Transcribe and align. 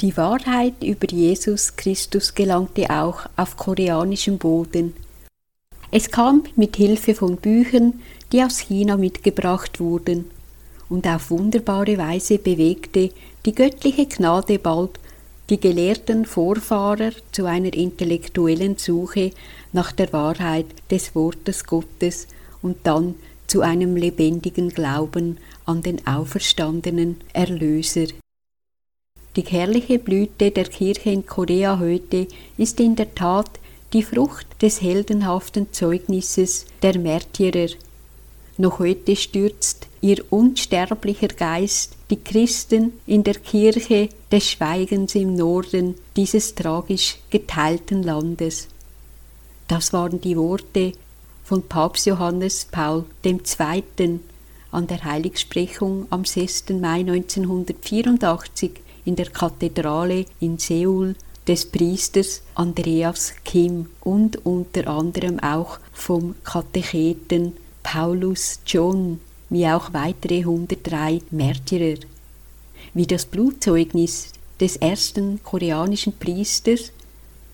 Die 0.00 0.16
Wahrheit 0.16 0.84
über 0.84 1.08
Jesus 1.10 1.74
Christus 1.74 2.32
gelangte 2.32 2.88
auch 2.88 3.26
auf 3.36 3.56
koreanischem 3.56 4.38
Boden. 4.38 4.94
Es 5.90 6.10
kam 6.10 6.44
mit 6.54 6.76
Hilfe 6.76 7.16
von 7.16 7.36
Büchern, 7.36 7.94
die 8.30 8.44
aus 8.44 8.58
China 8.58 8.96
mitgebracht 8.96 9.80
wurden, 9.80 10.30
und 10.88 11.06
auf 11.08 11.30
wunderbare 11.30 11.98
Weise 11.98 12.38
bewegte 12.38 13.10
die 13.44 13.54
göttliche 13.54 14.06
Gnade 14.06 14.60
bald 14.60 15.00
die 15.50 15.58
gelehrten 15.58 16.26
Vorfahrer 16.26 17.10
zu 17.32 17.46
einer 17.46 17.74
intellektuellen 17.74 18.76
Suche 18.76 19.32
nach 19.72 19.90
der 19.90 20.12
Wahrheit 20.12 20.66
des 20.90 21.14
Wortes 21.16 21.64
Gottes 21.64 22.28
und 22.62 22.76
dann 22.84 23.16
zu 23.48 23.62
einem 23.62 23.96
lebendigen 23.96 24.68
Glauben 24.68 25.38
an 25.64 25.82
den 25.82 26.06
auferstandenen 26.06 27.16
Erlöser. 27.32 28.06
Die 29.38 29.44
herrliche 29.44 30.00
Blüte 30.00 30.50
der 30.50 30.64
Kirche 30.64 31.10
in 31.10 31.24
Korea 31.24 31.78
heute 31.78 32.26
ist 32.56 32.80
in 32.80 32.96
der 32.96 33.14
Tat 33.14 33.48
die 33.92 34.02
Frucht 34.02 34.48
des 34.60 34.82
heldenhaften 34.82 35.72
Zeugnisses 35.72 36.66
der 36.82 36.98
Märtyrer. 36.98 37.68
Noch 38.56 38.80
heute 38.80 39.14
stürzt 39.14 39.86
ihr 40.00 40.24
unsterblicher 40.30 41.28
Geist 41.28 41.96
die 42.10 42.16
Christen 42.16 42.94
in 43.06 43.22
der 43.22 43.34
Kirche 43.34 44.08
des 44.32 44.50
Schweigens 44.50 45.14
im 45.14 45.36
Norden 45.36 45.94
dieses 46.16 46.56
tragisch 46.56 47.18
geteilten 47.30 48.02
Landes. 48.02 48.66
Das 49.68 49.92
waren 49.92 50.20
die 50.20 50.36
Worte 50.36 50.94
von 51.44 51.62
Papst 51.62 52.06
Johannes 52.06 52.66
Paul 52.72 53.04
II. 53.24 54.18
an 54.72 54.86
der 54.88 55.04
Heiligsprechung 55.04 56.08
am 56.10 56.24
6. 56.24 56.70
Mai 56.70 56.98
1984 57.06 58.87
in 59.08 59.16
der 59.16 59.30
Kathedrale 59.30 60.26
in 60.38 60.58
Seoul 60.58 61.14
des 61.46 61.64
Priesters 61.64 62.42
Andreas 62.54 63.32
Kim 63.42 63.86
und 64.00 64.44
unter 64.44 64.86
anderem 64.86 65.40
auch 65.40 65.78
vom 65.94 66.34
Katecheten 66.44 67.54
Paulus 67.82 68.60
John 68.66 69.18
wie 69.48 69.66
auch 69.66 69.94
weitere 69.94 70.40
103 70.40 71.22
Märtyrer. 71.30 71.98
Wie 72.92 73.06
das 73.06 73.24
Blutzeugnis 73.24 74.32
des 74.60 74.76
ersten 74.76 75.42
koreanischen 75.42 76.12
Priesters, 76.12 76.92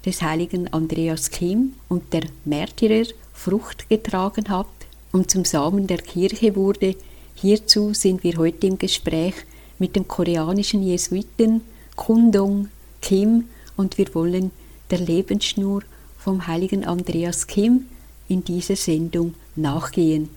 des 0.05 0.23
heiligen 0.23 0.73
Andreas 0.73 1.31
Kim 1.31 1.75
und 1.89 2.13
der 2.13 2.25
Märtyrer 2.45 3.07
Frucht 3.33 3.89
getragen 3.89 4.49
hat 4.49 4.67
und 5.13 5.31
zum 5.31 5.45
Samen 5.45 5.87
der 5.87 5.99
Kirche 5.99 6.57
wurde, 6.57 6.97
hierzu 7.37 7.95
sind 7.95 8.25
wir 8.25 8.39
heute 8.39 8.67
im 8.67 8.77
Gespräch 8.77 9.35
mit 9.79 9.97
dem 9.97 10.07
koreanischen 10.09 10.83
Jesuiten 10.83 11.63
Kundong 11.97 12.69
Kim 13.01 13.45
und 13.77 13.99
wir 13.99 14.15
wollen 14.15 14.51
der 14.91 14.99
Lebensschnur 14.99 15.83
vom 16.19 16.47
heiligen 16.47 16.85
Andreas 16.85 17.47
Kim 17.47 17.87
in 18.29 18.45
dieser 18.45 18.77
Sendung 18.77 19.35
nachgehen. 19.57 20.29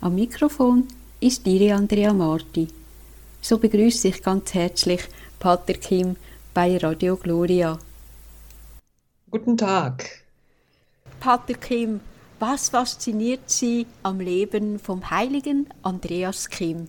Am 0.00 0.14
Mikrofon 0.14 0.84
ist 1.20 1.46
Ihre 1.46 1.74
Andrea 1.74 2.12
Marti. 2.12 2.68
So 3.40 3.58
begrüße 3.58 4.08
ich 4.08 4.22
ganz 4.22 4.54
herzlich 4.54 5.02
Pater 5.38 5.74
Kim 5.74 6.16
bei 6.52 6.76
Radio 6.76 7.16
Gloria. 7.16 7.78
Guten 9.30 9.56
Tag. 9.56 10.22
Pater 11.20 11.54
Kim, 11.54 12.00
was 12.38 12.68
fasziniert 12.68 13.50
Sie 13.50 13.86
am 14.02 14.20
Leben 14.20 14.78
vom 14.78 15.10
heiligen 15.10 15.68
Andreas 15.82 16.48
Kim? 16.48 16.88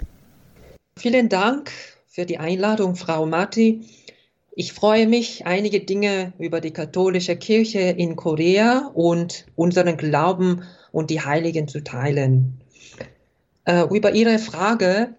Vielen 0.97 1.29
Dank 1.29 1.71
für 2.07 2.25
die 2.25 2.39
Einladung, 2.39 2.95
Frau 2.95 3.27
Marti. 3.27 3.85
Ich 4.55 4.73
freue 4.73 5.05
mich, 5.05 5.45
einige 5.45 5.79
Dinge 5.79 6.33
über 6.39 6.59
die 6.59 6.71
katholische 6.71 7.35
Kirche 7.35 7.81
in 7.81 8.15
Korea 8.15 8.89
und 8.95 9.45
unseren 9.55 9.95
Glauben 9.97 10.63
und 10.91 11.11
die 11.11 11.21
Heiligen 11.21 11.67
zu 11.67 11.83
teilen. 11.83 12.61
Äh, 13.65 13.83
über 13.95 14.13
Ihre 14.13 14.39
Frage, 14.39 15.13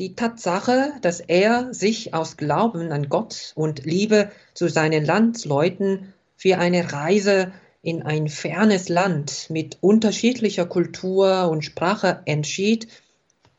die 0.00 0.16
Tatsache, 0.16 0.94
dass 1.00 1.20
er 1.20 1.72
sich 1.72 2.12
aus 2.12 2.36
Glauben 2.36 2.90
an 2.90 3.08
Gott 3.08 3.52
und 3.54 3.84
Liebe 3.84 4.32
zu 4.52 4.66
seinen 4.66 5.04
Landsleuten 5.04 6.12
für 6.36 6.58
eine 6.58 6.92
Reise 6.92 7.52
in 7.82 8.02
ein 8.02 8.26
fernes 8.26 8.88
Land 8.88 9.46
mit 9.48 9.78
unterschiedlicher 9.80 10.66
Kultur 10.66 11.48
und 11.48 11.64
Sprache 11.64 12.22
entschied, 12.24 12.88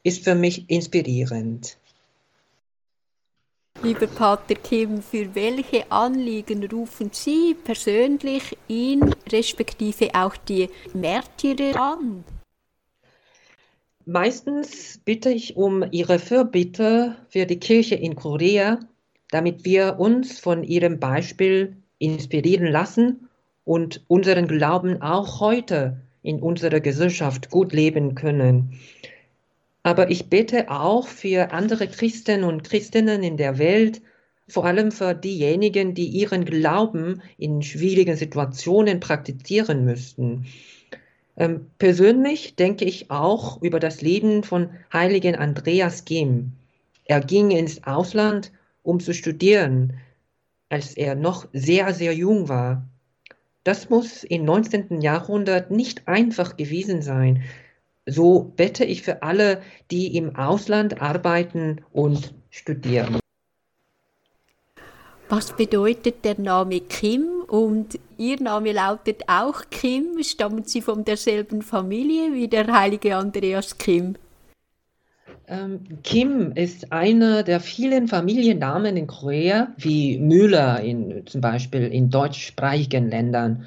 ist 0.04 0.24
für 0.24 0.36
mich 0.36 0.70
inspirierend. 0.70 1.78
Lieber 3.82 4.08
Pater 4.08 4.56
Kim, 4.56 5.02
für 5.02 5.34
welche 5.36 5.90
Anliegen 5.90 6.66
rufen 6.66 7.12
Sie 7.14 7.56
persönlich 7.64 8.58
ihn 8.68 9.16
respektive 9.32 10.10
auch 10.14 10.36
die 10.36 10.70
Märtyrer 10.94 11.80
an? 11.80 12.26
Meistens 14.06 15.00
bitte 15.06 15.30
ich 15.30 15.56
um 15.56 15.86
Ihre 15.92 16.20
Fürbitte 16.20 17.16
für 17.30 17.46
die 17.46 17.60
Kirche 17.60 17.96
in 17.96 18.16
Korea, 18.16 18.80
damit 19.32 19.64
wir 19.64 19.98
uns 20.00 20.40
von 20.40 20.64
Ihrem 20.64 21.00
Beispiel 21.00 21.78
inspirieren 22.00 22.68
lassen 22.68 23.30
und 23.64 24.04
unseren 24.08 24.48
Glauben 24.48 25.02
auch 25.02 25.40
heute 25.40 26.02
in 26.22 26.42
unserer 26.42 26.80
Gesellschaft 26.80 27.50
gut 27.50 27.72
leben 27.72 28.16
können. 28.16 28.78
Aber 29.84 30.12
ich 30.12 30.30
bete 30.30 30.70
auch 30.70 31.08
für 31.08 31.52
andere 31.52 31.88
Christen 31.88 32.44
und 32.44 32.64
Christinnen 32.64 33.24
in 33.24 33.38
der 33.38 33.58
Welt, 33.58 34.02
vor 34.48 34.66
allem 34.66 34.92
für 34.92 35.14
diejenigen, 35.14 35.94
die 35.94 36.08
ihren 36.08 36.44
Glauben 36.44 37.22
in 37.38 37.62
schwierigen 37.62 38.16
Situationen 38.16 39.00
praktizieren 39.00 39.86
müssten. 39.86 40.48
Ähm, 41.38 41.68
persönlich 41.78 42.56
denke 42.56 42.84
ich 42.86 43.12
auch 43.12 43.62
über 43.62 43.80
das 43.80 44.02
Leben 44.02 44.44
von 44.44 44.72
heiligen 44.92 45.36
Andreas 45.36 46.04
Gem. 46.04 46.52
Er 47.06 47.22
ging 47.22 47.52
ins 47.52 47.84
Ausland, 47.86 48.52
um 48.84 49.00
zu 49.00 49.14
studieren, 49.14 49.94
als 50.68 50.96
er 50.96 51.16
noch 51.16 51.48
sehr, 51.54 51.94
sehr 51.94 52.14
jung 52.14 52.50
war. 52.50 52.88
Das 53.64 53.90
muss 53.90 54.24
im 54.24 54.46
19. 54.46 55.02
Jahrhundert 55.02 55.72
nicht 55.72 56.08
einfach 56.08 56.58
gewesen 56.58 57.02
sein. 57.02 57.44
So 58.10 58.52
bette 58.56 58.84
ich 58.86 59.02
für 59.02 59.24
alle, 59.24 59.62
die 59.92 60.16
im 60.18 60.36
Ausland 60.36 61.02
arbeiten 61.02 61.82
und 61.92 62.34
studieren. 62.50 63.20
Was 65.30 65.56
bedeutet 65.56 66.26
der 66.26 66.40
Name 66.40 66.80
Kim? 66.82 67.44
Und 67.48 68.00
Ihr 68.18 68.42
Name 68.42 68.72
lautet 68.72 69.24
auch 69.28 69.62
Kim. 69.70 70.24
Stammen 70.24 70.64
Sie 70.64 70.82
von 70.82 71.06
derselben 71.06 71.62
Familie 71.62 72.34
wie 72.34 72.48
der 72.48 72.66
heilige 72.68 73.16
Andreas 73.16 73.78
Kim? 73.78 74.16
Ähm, 75.48 75.82
Kim 76.04 76.52
ist 76.54 76.92
einer 76.92 77.44
der 77.44 77.60
vielen 77.60 78.08
Familiennamen 78.08 78.98
in 78.98 79.08
Korea, 79.08 79.68
wie 79.78 80.18
Müller 80.18 80.82
in, 80.82 81.26
zum 81.26 81.42
Beispiel 81.42 81.84
in 81.88 82.10
deutschsprachigen 82.10 83.10
Ländern. 83.10 83.66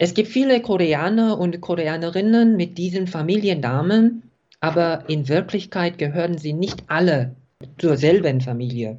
Es 0.00 0.14
gibt 0.14 0.28
viele 0.28 0.62
Koreaner 0.62 1.38
und 1.38 1.60
Koreanerinnen 1.60 2.56
mit 2.56 2.78
diesem 2.78 3.08
Familiennamen, 3.08 4.22
aber 4.60 5.04
in 5.08 5.28
Wirklichkeit 5.28 5.98
gehören 5.98 6.38
sie 6.38 6.52
nicht 6.52 6.84
alle 6.86 7.34
zur 7.78 7.96
selben 7.96 8.40
Familie. 8.40 8.98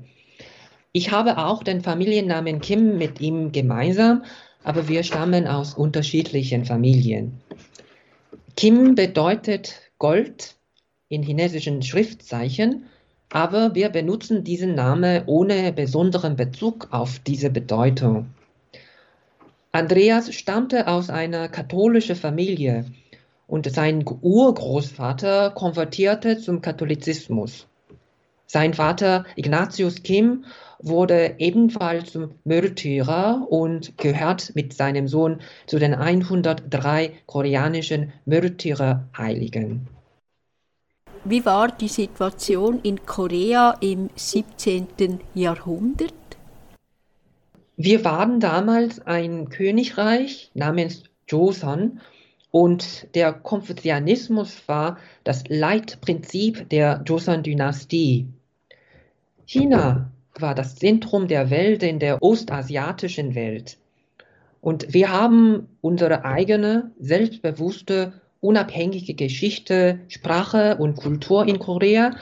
Ich 0.92 1.12
habe 1.12 1.38
auch 1.38 1.64
den 1.64 1.82
Familiennamen 1.82 2.60
Kim 2.60 2.98
mit 2.98 3.22
ihm 3.22 3.54
gemeinsam, 3.54 4.24
aber 4.64 4.90
wir 4.90 5.04
stammen 5.04 5.48
aus 5.48 5.74
unterschiedlichen 5.74 6.66
Familien. 6.66 7.40
Kim 8.58 8.96
bedeutet 8.96 9.92
Gold 10.00 10.56
in 11.08 11.24
chinesischen 11.24 11.82
Schriftzeichen, 11.82 12.88
aber 13.30 13.74
wir 13.74 13.88
benutzen 13.88 14.44
diesen 14.44 14.76
Namen 14.76 15.24
ohne 15.28 15.72
besonderen 15.72 16.36
Bezug 16.36 16.90
auf 16.92 17.20
diese 17.20 17.50
Bedeutung. 17.50 18.28
Andreas 19.72 20.34
stammte 20.34 20.88
aus 20.88 21.12
einer 21.12 21.48
katholischen 21.48 22.16
Familie 22.16 22.86
und 23.46 23.72
sein 23.72 24.04
Urgroßvater 24.04 25.52
konvertierte 25.52 26.40
zum 26.40 26.62
Katholizismus. 26.62 27.68
Sein 28.48 28.74
Vater 28.74 29.26
Ignatius 29.36 30.02
Kim 30.02 30.46
wurde 30.80 31.36
ebenfalls 31.38 32.14
zum 32.14 32.32
Märtyrer 32.46 33.46
und 33.48 33.96
gehört 34.00 34.56
mit 34.56 34.74
seinem 34.74 35.08
Sohn 35.08 35.40
zu 35.68 35.78
den 35.78 35.94
103 35.94 37.12
koreanischen 37.28 38.12
Märtyrerheiligen. 38.26 39.88
Wie 41.26 41.46
war 41.46 41.68
die 41.68 41.90
Situation 41.90 42.80
in 42.82 43.06
Korea 43.06 43.78
im 43.82 44.10
17. 44.16 45.20
Jahrhundert? 45.36 46.14
Wir 47.82 48.04
waren 48.04 48.42
damals 48.42 49.00
ein 49.08 49.48
Königreich 49.48 50.52
namens 50.54 51.04
Joseon 51.30 52.02
und 52.52 53.08
der 53.16 53.32
Konfuzianismus 53.32 54.68
war 54.68 54.98
das 55.24 55.46
Leitprinzip 55.48 56.68
der 56.68 57.02
Joseon-Dynastie. 57.06 58.28
China 59.46 60.12
war 60.38 60.56
das 60.56 60.76
Zentrum 60.76 61.30
der 61.30 61.52
Welt 61.52 61.82
in 61.82 62.00
der 62.00 62.22
ostasiatischen 62.22 63.34
Welt. 63.34 63.78
Und 64.60 64.94
wir 64.94 65.14
haben 65.14 65.70
unsere 65.80 66.26
eigene, 66.26 66.92
selbstbewusste, 67.00 68.12
unabhängige 68.42 69.14
Geschichte, 69.14 70.02
Sprache 70.10 70.76
und 70.76 70.98
Kultur 70.98 71.48
in 71.48 71.60
Korea. 71.60 72.18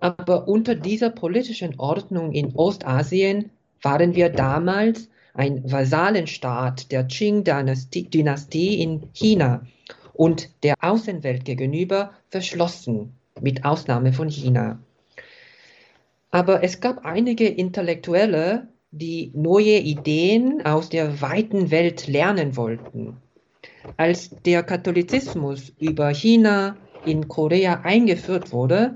Aber 0.00 0.48
unter 0.48 0.74
dieser 0.74 1.10
politischen 1.10 1.78
Ordnung 1.78 2.32
in 2.32 2.56
Ostasien 2.56 3.50
waren 3.84 4.14
wir 4.14 4.30
damals 4.30 5.08
ein 5.34 5.70
Vasallenstaat 5.70 6.90
der 6.92 7.04
Qing-Dynastie 7.04 8.80
in 8.80 9.08
China 9.12 9.66
und 10.12 10.48
der 10.62 10.76
Außenwelt 10.80 11.44
gegenüber 11.44 12.12
verschlossen, 12.30 13.14
mit 13.40 13.64
Ausnahme 13.64 14.12
von 14.12 14.28
China. 14.28 14.78
Aber 16.30 16.62
es 16.62 16.80
gab 16.80 17.04
einige 17.04 17.46
Intellektuelle, 17.48 18.68
die 18.90 19.32
neue 19.34 19.78
Ideen 19.78 20.64
aus 20.64 20.88
der 20.88 21.20
weiten 21.20 21.70
Welt 21.70 22.06
lernen 22.06 22.56
wollten. 22.56 23.16
Als 23.96 24.30
der 24.46 24.62
Katholizismus 24.62 25.72
über 25.78 26.10
China 26.10 26.76
in 27.04 27.28
Korea 27.28 27.80
eingeführt 27.82 28.52
wurde, 28.52 28.94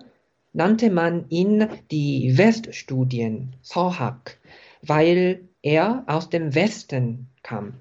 nannte 0.52 0.90
man 0.90 1.26
ihn 1.28 1.68
die 1.90 2.38
Weststudien, 2.38 3.54
Sohak, 3.60 4.38
weil 4.82 5.48
er 5.62 6.04
aus 6.06 6.30
dem 6.30 6.54
Westen 6.54 7.28
kam. 7.42 7.74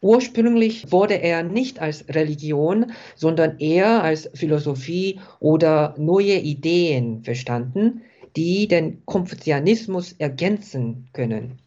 Ursprünglich 0.00 0.92
wurde 0.92 1.14
er 1.14 1.42
nicht 1.42 1.80
als 1.80 2.04
Religion, 2.10 2.92
sondern 3.16 3.58
eher 3.58 4.02
als 4.02 4.28
Philosophie 4.34 5.18
oder 5.40 5.94
neue 5.96 6.38
Ideen 6.38 7.24
verstanden, 7.24 8.02
die 8.36 8.68
den 8.68 9.04
Konfuzianismus 9.06 10.12
ergänzen 10.18 11.08
können. 11.14 11.58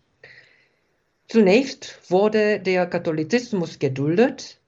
Zunächst 1.28 2.00
wurde 2.10 2.60
der 2.60 2.86
Katholizismus 2.86 3.80
geduldet, 3.80 4.60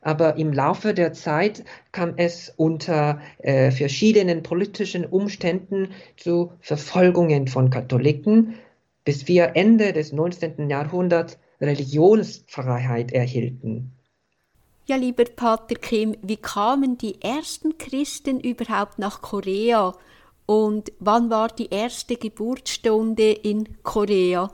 aber 0.00 0.36
im 0.36 0.52
Laufe 0.52 0.94
der 0.94 1.12
Zeit 1.12 1.64
kam 1.90 2.14
es 2.16 2.54
unter 2.56 3.20
äh, 3.38 3.72
verschiedenen 3.72 4.44
politischen 4.44 5.04
Umständen 5.04 5.88
zu 6.16 6.52
Verfolgungen 6.60 7.48
von 7.48 7.70
Katholiken, 7.70 8.54
bis 9.06 9.28
wir 9.28 9.52
Ende 9.54 9.94
des 9.94 10.12
19. 10.12 10.68
Jahrhunderts 10.68 11.38
Religionsfreiheit 11.60 13.12
erhielten. 13.12 13.92
Ja, 14.84 14.96
lieber 14.96 15.24
Pater 15.24 15.76
Kim, 15.76 16.16
wie 16.22 16.36
kamen 16.36 16.98
die 16.98 17.22
ersten 17.22 17.78
Christen 17.78 18.40
überhaupt 18.40 18.98
nach 18.98 19.22
Korea 19.22 19.94
und 20.44 20.92
wann 20.98 21.30
war 21.30 21.48
die 21.48 21.70
erste 21.70 22.16
Geburtsstunde 22.16 23.30
in 23.30 23.82
Korea? 23.82 24.50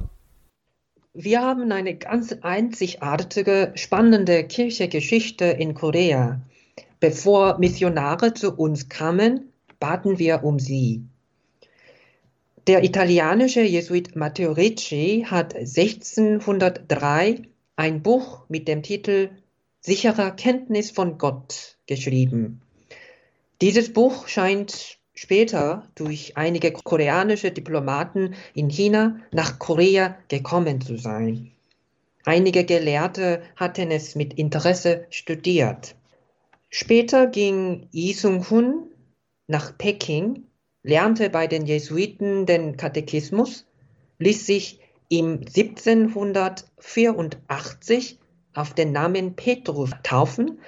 Wir 1.14 1.42
haben 1.42 1.72
eine 1.72 1.96
ganz 1.96 2.32
einzigartige, 2.42 3.72
spannende 3.74 4.44
Kirchegeschichte 4.44 5.46
in 5.46 5.74
Korea. 5.74 6.40
Bevor 7.00 7.58
Missionare 7.58 8.32
zu 8.34 8.54
uns 8.54 8.88
kamen, 8.88 9.52
baten 9.80 10.18
wir 10.18 10.44
um 10.44 10.58
sie. 10.58 11.04
Der 12.68 12.84
italienische 12.84 13.62
Jesuit 13.62 14.14
Matteo 14.14 14.52
Ricci 14.52 15.26
hat 15.28 15.56
1603 15.56 17.42
ein 17.74 18.02
Buch 18.04 18.44
mit 18.48 18.68
dem 18.68 18.84
Titel 18.84 19.30
Sicherer 19.80 20.30
Kenntnis 20.30 20.92
von 20.92 21.18
Gott 21.18 21.76
geschrieben. 21.88 22.60
Dieses 23.60 23.92
Buch 23.92 24.28
scheint 24.28 24.98
später 25.12 25.88
durch 25.96 26.36
einige 26.36 26.70
koreanische 26.70 27.50
Diplomaten 27.50 28.36
in 28.54 28.68
China 28.68 29.18
nach 29.32 29.58
Korea 29.58 30.16
gekommen 30.28 30.80
zu 30.80 30.96
sein. 30.96 31.50
Einige 32.24 32.64
Gelehrte 32.64 33.42
hatten 33.56 33.90
es 33.90 34.14
mit 34.14 34.34
Interesse 34.34 35.06
studiert. 35.10 35.96
Später 36.70 37.26
ging 37.26 37.88
Yi 37.90 38.12
Sung-hun 38.12 38.86
nach 39.48 39.76
Peking 39.76 40.44
lernte 40.82 41.30
bei 41.30 41.46
den 41.46 41.64
Jesuiten 41.66 42.44
den 42.46 42.76
Katechismus, 42.76 43.64
ließ 44.18 44.44
sich 44.46 44.80
im 45.08 45.40
1784 45.40 48.18
auf 48.54 48.74
den 48.74 48.92
Namen 48.92 49.34
Petrus 49.34 49.90
taufen 50.02 50.58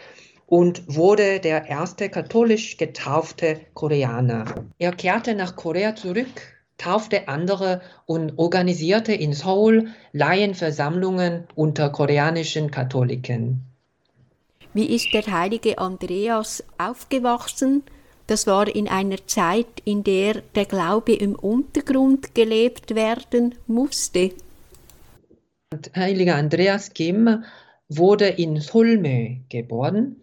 und 0.47 0.83
wurde 0.95 1.41
der 1.41 1.69
erste 1.69 2.09
katholisch 2.11 2.77
getaufte 2.77 3.61
Koreaner. 3.75 4.67
Er 4.79 4.93
kehrte 4.93 5.35
nach 5.35 5.57
Korea 5.57 5.97
zurück, 5.97 6.55
taufte 6.79 7.27
andere 7.29 7.83
und 8.07 8.39
organisierte 8.39 9.13
in 9.13 9.33
Seoul 9.33 9.89
Laienversammlungen 10.13 11.49
unter 11.55 11.91
koreanischen 11.91 12.71
Katholiken. 12.71 13.63
Wie 14.75 14.95
ist 14.95 15.13
der 15.15 15.27
heilige 15.27 15.79
Andreas 15.79 16.63
aufgewachsen? 16.79 17.83
Das 18.27 18.47
war 18.47 18.75
in 18.75 18.89
einer 18.89 19.27
Zeit, 19.27 19.67
in 19.85 20.03
der 20.03 20.43
der 20.55 20.65
Glaube 20.65 21.13
im 21.15 21.35
Untergrund 21.35 22.35
gelebt 22.35 22.95
werden 22.95 23.55
musste. 23.67 24.31
Heiliger 25.95 26.37
Andreas 26.37 26.95
Kim 26.95 27.45
wurde 27.89 28.29
in 28.29 28.61
Solme 28.61 29.41
geboren, 29.49 30.17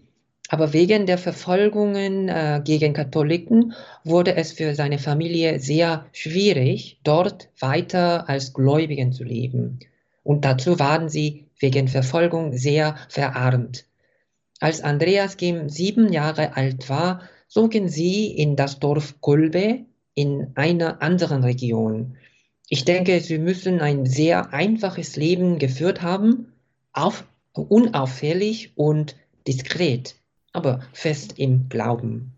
aber 0.50 0.74
wegen 0.74 1.06
der 1.06 1.18
Verfolgungen 1.18 2.28
äh, 2.28 2.62
gegen 2.64 2.94
Katholiken 2.94 3.74
wurde 4.04 4.36
es 4.36 4.52
für 4.52 4.76
seine 4.76 4.98
Familie 4.98 5.60
sehr 5.60 6.06
schwierig, 6.12 7.00
dort 7.04 7.50
weiter 7.60 8.28
als 8.28 8.54
Gläubigen 8.54 9.14
zu 9.14 9.24
leben. 9.24 9.80
Und 10.24 10.44
dazu 10.44 10.80
waren 10.80 11.08
sie 11.10 11.46
wegen 11.60 11.88
Verfolgung 11.88 12.58
sehr 12.58 12.98
verarmt. 13.10 13.86
Als 14.60 14.82
Andreas 14.82 15.38
Kim 15.38 15.70
sieben 15.70 16.12
Jahre 16.12 16.56
alt 16.56 16.90
war, 16.90 17.22
zogen 17.52 17.90
sie 17.90 18.28
in 18.32 18.56
das 18.56 18.80
Dorf 18.80 19.20
Kolbe 19.20 19.82
in 20.16 20.52
einer 20.56 21.02
anderen 21.02 21.44
Region. 21.44 22.16
Ich 22.70 22.86
denke, 22.86 23.20
sie 23.20 23.40
müssen 23.40 23.82
ein 23.82 24.06
sehr 24.06 24.54
einfaches 24.54 25.18
Leben 25.18 25.60
geführt 25.60 26.02
haben, 26.02 26.54
auf, 26.94 27.26
unauffällig 27.52 28.72
und 28.76 29.18
diskret, 29.46 30.16
aber 30.54 30.82
fest 30.94 31.34
im 31.40 31.68
Glauben. 31.68 32.32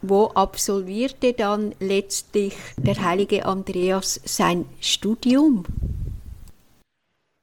Wo 0.00 0.28
absolvierte 0.28 1.34
dann 1.34 1.74
letztlich 1.78 2.54
der 2.78 3.04
heilige 3.04 3.44
Andreas 3.44 4.20
sein 4.24 4.64
Studium? 4.80 5.66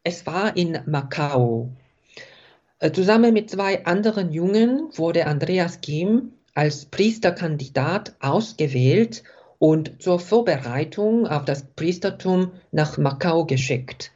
Es 0.03 0.25
war 0.25 0.57
in 0.57 0.79
Macau. 0.87 1.69
Äh, 2.79 2.91
zusammen 2.91 3.33
mit 3.33 3.51
zwei 3.51 3.85
anderen 3.85 4.31
Jungen 4.31 4.89
wurde 4.95 5.27
Andreas 5.27 5.81
Kim 5.81 6.31
als 6.55 6.85
Priesterkandidat 6.85 8.15
ausgewählt 8.19 9.23
und 9.59 10.01
zur 10.01 10.19
Vorbereitung 10.19 11.27
auf 11.27 11.45
das 11.45 11.63
Priestertum 11.75 12.51
nach 12.71 12.97
Macau 12.97 13.45
geschickt. 13.45 14.11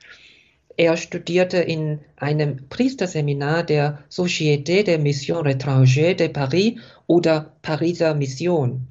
Er 0.78 0.96
studierte 0.96 1.58
in 1.58 2.00
einem 2.16 2.70
Priesterseminar 2.70 3.64
der 3.64 4.00
Société 4.10 4.84
de 4.84 4.98
Mission 4.98 5.46
Rétrangère 5.46 6.16
de 6.16 6.30
Paris 6.30 6.80
oder 7.06 7.54
Pariser 7.62 8.16
Mission. 8.16 8.88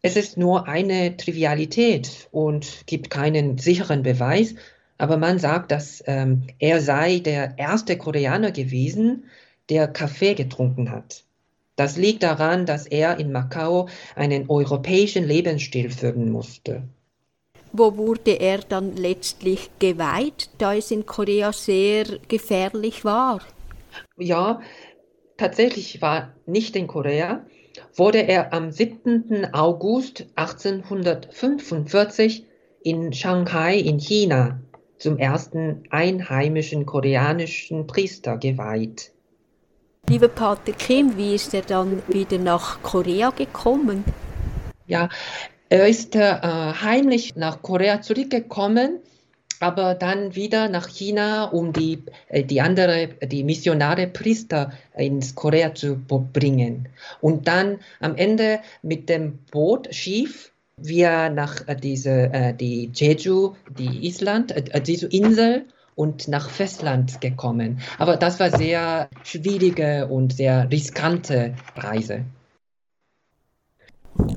Es 0.00 0.16
ist 0.16 0.38
nur 0.38 0.66
eine 0.66 1.16
Trivialität 1.18 2.28
und 2.32 2.86
gibt 2.86 3.10
keinen 3.10 3.58
sicheren 3.58 4.02
Beweis, 4.02 4.54
aber 4.96 5.18
man 5.18 5.38
sagt, 5.38 5.70
dass 5.70 6.02
ähm, 6.06 6.44
er 6.58 6.80
sei 6.80 7.18
der 7.18 7.58
erste 7.58 7.98
Koreaner 7.98 8.50
gewesen, 8.50 9.24
der 9.68 9.86
Kaffee 9.88 10.34
getrunken 10.34 10.90
hat. 10.90 11.24
Das 11.76 11.96
liegt 11.96 12.22
daran, 12.22 12.66
dass 12.66 12.86
er 12.86 13.18
in 13.18 13.32
Macau 13.32 13.88
einen 14.14 14.50
europäischen 14.50 15.26
Lebensstil 15.26 15.90
führen 15.90 16.30
musste. 16.30 16.82
Wo 17.72 17.96
wurde 17.96 18.32
er 18.32 18.58
dann 18.58 18.94
letztlich 18.96 19.70
geweiht, 19.78 20.50
da 20.58 20.74
es 20.74 20.90
in 20.90 21.06
Korea 21.06 21.54
sehr 21.54 22.04
gefährlich 22.28 23.06
war? 23.06 23.40
Ja, 24.18 24.60
tatsächlich 25.38 26.02
war 26.02 26.34
nicht 26.44 26.76
in 26.76 26.86
Korea, 26.86 27.46
wurde 27.94 28.18
er 28.18 28.52
am 28.52 28.70
7. 28.70 29.54
August 29.54 30.26
1845 30.34 32.44
in 32.82 33.14
Shanghai 33.14 33.78
in 33.78 33.98
China 33.98 34.60
zum 34.98 35.16
ersten 35.16 35.84
einheimischen 35.88 36.84
koreanischen 36.84 37.86
Priester 37.86 38.36
geweiht. 38.36 39.12
Lieber 40.08 40.26
Pater 40.26 40.72
Kim, 40.72 41.16
wie 41.16 41.34
ist 41.36 41.54
er 41.54 41.62
dann 41.62 42.02
wieder 42.08 42.36
nach 42.36 42.82
Korea 42.82 43.30
gekommen? 43.30 44.04
Ja, 44.88 45.08
er 45.68 45.86
ist 45.86 46.16
äh, 46.16 46.40
heimlich 46.42 47.36
nach 47.36 47.62
Korea 47.62 48.02
zurückgekommen, 48.02 48.98
aber 49.60 49.94
dann 49.94 50.34
wieder 50.34 50.68
nach 50.68 50.88
China, 50.88 51.44
um 51.44 51.72
die, 51.72 52.02
äh, 52.28 52.42
die 52.42 52.60
andere, 52.60 53.10
die 53.22 53.44
Missionare 53.44 54.08
Priester 54.08 54.72
ins 54.96 55.36
Korea 55.36 55.72
zu 55.72 55.96
bringen. 55.96 56.88
Und 57.20 57.46
dann 57.46 57.78
am 58.00 58.16
Ende 58.16 58.58
mit 58.82 59.08
dem 59.08 59.38
Boot 59.52 59.94
schief 59.94 60.52
wir 60.76 61.30
nach 61.30 61.68
äh, 61.68 61.76
diese, 61.76 62.10
äh, 62.32 62.54
die 62.54 62.90
Jeju, 62.92 63.54
die 63.78 64.04
Island, 64.06 64.50
äh, 64.50 64.82
Jeju 64.84 65.06
Insel 65.08 65.66
und 65.94 66.28
nach 66.28 66.50
Festland 66.50 67.20
gekommen. 67.20 67.80
Aber 67.98 68.16
das 68.16 68.40
war 68.40 68.50
sehr 68.50 69.08
schwierige 69.24 70.06
und 70.06 70.32
sehr 70.34 70.70
riskante 70.70 71.54
Reise. 71.76 72.24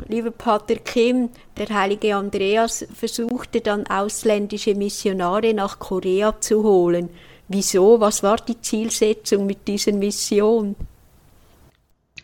Lieber 0.07 0.31
Pater 0.31 0.75
Kim, 0.75 1.29
der 1.57 1.69
heilige 1.69 2.15
Andreas 2.15 2.87
versuchte 2.93 3.61
dann 3.61 3.85
ausländische 3.87 4.75
Missionare 4.75 5.53
nach 5.53 5.79
Korea 5.79 6.39
zu 6.39 6.63
holen. 6.63 7.09
Wieso? 7.47 7.99
Was 7.99 8.23
war 8.23 8.37
die 8.37 8.59
Zielsetzung 8.59 9.45
mit 9.45 9.67
dieser 9.67 9.91
Mission? 9.91 10.75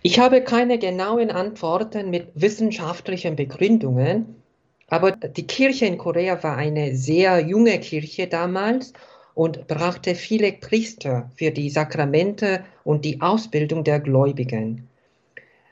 Ich 0.02 0.18
habe 0.18 0.42
keine 0.42 0.80
genauen 0.80 1.30
Antworten 1.30 2.10
mit 2.10 2.30
wissenschaftlichen 2.34 3.36
Begründungen, 3.36 4.42
aber 4.88 5.12
die 5.12 5.46
Kirche 5.46 5.86
in 5.86 5.98
Korea 5.98 6.42
war 6.42 6.58
eine 6.58 6.96
sehr 6.96 7.40
junge 7.40 7.80
Kirche 7.80 8.28
damals 8.28 8.94
und 9.34 9.68
brachte 9.68 10.16
viele 10.16 10.52
Priester 10.54 11.32
für 11.36 11.52
die 11.52 11.70
Sakramente 11.70 12.64
und 12.84 13.06
die 13.06 13.22
Ausbildung 13.22 13.84
der 13.84 14.00
Gläubigen. 14.00 14.88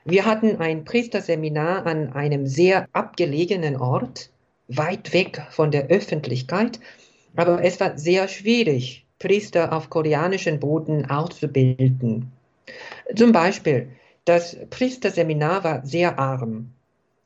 Wir 0.05 0.25
hatten 0.25 0.57
ein 0.57 0.85
Priesterseminar 0.85 1.85
an 1.85 2.13
einem 2.13 2.47
sehr 2.47 2.87
abgelegenen 2.93 3.75
Ort, 3.77 4.31
weit 4.67 5.13
weg 5.13 5.41
von 5.51 5.71
der 5.71 5.87
Öffentlichkeit, 5.87 6.79
aber 7.35 7.63
es 7.63 7.79
war 7.79 7.97
sehr 7.97 8.27
schwierig, 8.27 9.05
Priester 9.19 9.73
auf 9.73 9.89
koreanischen 9.89 10.59
Boden 10.59 11.09
auszubilden. 11.09 12.31
Zum 13.15 13.31
Beispiel, 13.31 13.89
das 14.25 14.57
Priesterseminar 14.69 15.63
war 15.63 15.85
sehr 15.85 16.17
arm. 16.19 16.71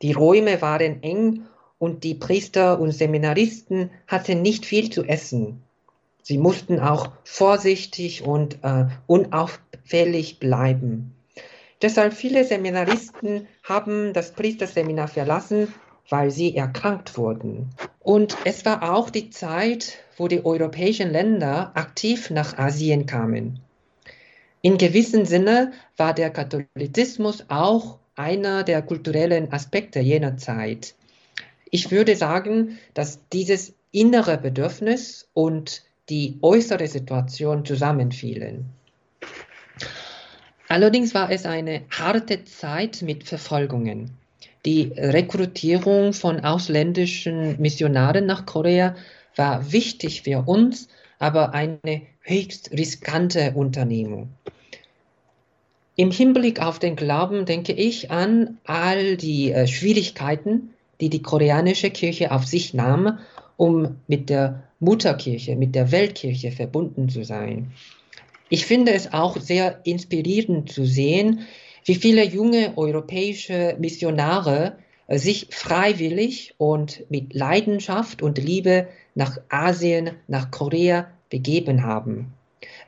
Die 0.02 0.12
Räume 0.12 0.60
waren 0.62 1.02
eng 1.02 1.42
und 1.78 2.04
die 2.04 2.14
Priester 2.14 2.80
und 2.80 2.92
Seminaristen 2.92 3.90
hatten 4.06 4.42
nicht 4.42 4.66
viel 4.66 4.90
zu 4.90 5.04
essen. 5.04 5.63
Sie 6.26 6.38
mussten 6.38 6.80
auch 6.80 7.10
vorsichtig 7.22 8.22
und 8.22 8.64
äh, 8.64 8.86
unauffällig 9.06 10.38
bleiben. 10.38 11.14
Deshalb 11.82 12.14
viele 12.14 12.44
Seminaristen 12.44 13.46
haben 13.62 14.14
das 14.14 14.32
Priesterseminar 14.32 15.08
verlassen, 15.08 15.74
weil 16.08 16.30
sie 16.30 16.56
erkrankt 16.56 17.18
wurden. 17.18 17.68
Und 17.98 18.38
es 18.46 18.64
war 18.64 18.94
auch 18.94 19.10
die 19.10 19.28
Zeit, 19.28 19.98
wo 20.16 20.26
die 20.26 20.42
europäischen 20.42 21.12
Länder 21.12 21.72
aktiv 21.74 22.30
nach 22.30 22.56
Asien 22.56 23.04
kamen. 23.04 23.60
In 24.62 24.78
gewissem 24.78 25.26
Sinne 25.26 25.72
war 25.98 26.14
der 26.14 26.30
Katholizismus 26.30 27.44
auch 27.48 27.98
einer 28.14 28.64
der 28.64 28.80
kulturellen 28.80 29.52
Aspekte 29.52 30.00
jener 30.00 30.38
Zeit. 30.38 30.94
Ich 31.70 31.90
würde 31.90 32.16
sagen, 32.16 32.78
dass 32.94 33.28
dieses 33.28 33.74
innere 33.90 34.38
Bedürfnis 34.38 35.28
und 35.34 35.82
die 36.08 36.38
äußere 36.42 36.86
Situation 36.86 37.64
zusammenfielen. 37.64 38.66
Allerdings 40.68 41.14
war 41.14 41.30
es 41.30 41.46
eine 41.46 41.82
harte 41.90 42.44
Zeit 42.44 43.02
mit 43.02 43.24
Verfolgungen. 43.24 44.10
Die 44.64 44.92
Rekrutierung 44.96 46.12
von 46.14 46.40
ausländischen 46.40 47.60
Missionaren 47.60 48.26
nach 48.26 48.46
Korea 48.46 48.96
war 49.36 49.72
wichtig 49.72 50.22
für 50.22 50.44
uns, 50.46 50.88
aber 51.18 51.52
eine 51.52 52.02
höchst 52.20 52.70
riskante 52.72 53.52
Unternehmung. 53.54 54.30
Im 55.96 56.10
Hinblick 56.10 56.60
auf 56.60 56.78
den 56.78 56.96
Glauben 56.96 57.44
denke 57.44 57.72
ich 57.72 58.10
an 58.10 58.58
all 58.64 59.16
die 59.16 59.52
äh, 59.52 59.66
Schwierigkeiten, 59.66 60.70
die 61.00 61.08
die 61.08 61.22
koreanische 61.22 61.90
Kirche 61.90 62.32
auf 62.32 62.46
sich 62.46 62.74
nahm, 62.74 63.18
um 63.56 63.96
mit 64.08 64.28
der 64.28 64.64
Mutterkirche, 64.84 65.56
mit 65.56 65.74
der 65.74 65.90
Weltkirche 65.90 66.52
verbunden 66.52 67.08
zu 67.08 67.24
sein. 67.24 67.72
Ich 68.48 68.66
finde 68.66 68.92
es 68.92 69.12
auch 69.12 69.38
sehr 69.40 69.80
inspirierend 69.84 70.70
zu 70.70 70.84
sehen, 70.84 71.40
wie 71.84 71.94
viele 71.94 72.24
junge 72.24 72.76
europäische 72.76 73.76
Missionare 73.78 74.78
äh, 75.06 75.18
sich 75.18 75.48
freiwillig 75.50 76.54
und 76.58 77.04
mit 77.10 77.34
Leidenschaft 77.34 78.22
und 78.22 78.38
Liebe 78.38 78.88
nach 79.14 79.38
Asien, 79.48 80.10
nach 80.28 80.50
Korea 80.50 81.08
begeben 81.30 81.84
haben. 81.84 82.32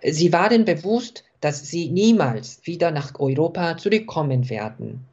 Sie 0.03 0.33
waren 0.33 0.65
bewusst, 0.65 1.25
dass 1.41 1.69
sie 1.69 1.91
niemals 1.91 2.61
wieder 2.65 2.91
nach 2.91 3.19
Europa 3.19 3.77
zurückkommen 3.77 4.49
werden. 4.49 5.05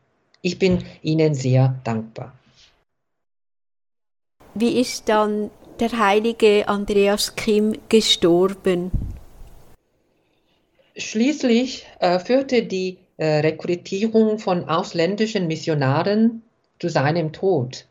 Ich 0.41 0.59
bin 0.59 0.83
ihnen 1.01 1.35
sehr 1.35 1.79
dankbar. 1.83 2.33
Wie 4.55 4.79
ist 4.79 5.09
dann 5.09 5.49
der 5.79 5.97
heilige 5.97 6.67
Andreas 6.67 7.35
Kim 7.35 7.77
gestorben? 7.89 8.91
Schließlich 10.95 11.85
äh, 11.99 12.19
führte 12.19 12.63
die 12.63 12.97
äh, 13.17 13.39
Rekrutierung 13.39 14.39
von 14.39 14.69
ausländischen 14.69 15.47
Missionaren 15.47 16.43
zu 16.79 16.89
seinem 16.89 17.33
Tod. 17.33 17.85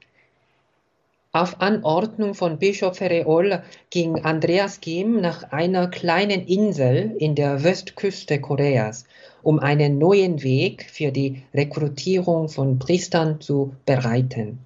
Auf 1.35 1.61
Anordnung 1.63 2.35
von 2.35 2.59
Bischof 2.59 2.99
Ferreol 2.99 3.63
ging 3.89 4.23
Andreas 4.23 4.81
Kim 4.81 5.21
nach 5.21 5.51
einer 5.51 5.89
kleinen 5.89 6.47
Insel 6.47 7.17
in 7.19 7.35
der 7.35 7.65
Westküste 7.65 8.39
Koreas, 8.39 9.07
um 9.43 9.59
einen 9.59 9.99
neuen 9.99 10.43
Weg 10.43 10.87
für 10.91 11.11
die 11.11 11.43
Rekrutierung 11.55 12.51
von 12.51 12.79
Priestern 12.79 13.41
zu 13.41 13.75
bereiten. 13.87 14.59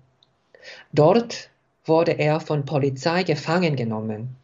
Dort 0.93 1.51
wurde 1.87 2.13
er 2.13 2.41
von 2.41 2.65
Polizei 2.65 3.23
gefangen 3.23 3.77
genommen. 3.77 4.37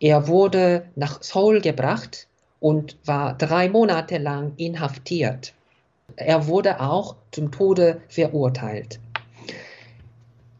Er 0.00 0.28
wurde 0.28 0.84
nach 0.94 1.22
Seoul 1.22 1.60
gebracht 1.60 2.26
und 2.60 2.96
war 3.04 3.36
drei 3.36 3.68
Monate 3.68 4.18
lang 4.18 4.52
inhaftiert. 4.56 5.52
Er 6.16 6.46
wurde 6.46 6.80
auch 6.80 7.16
zum 7.30 7.50
Tode 7.50 8.00
verurteilt. 8.08 9.00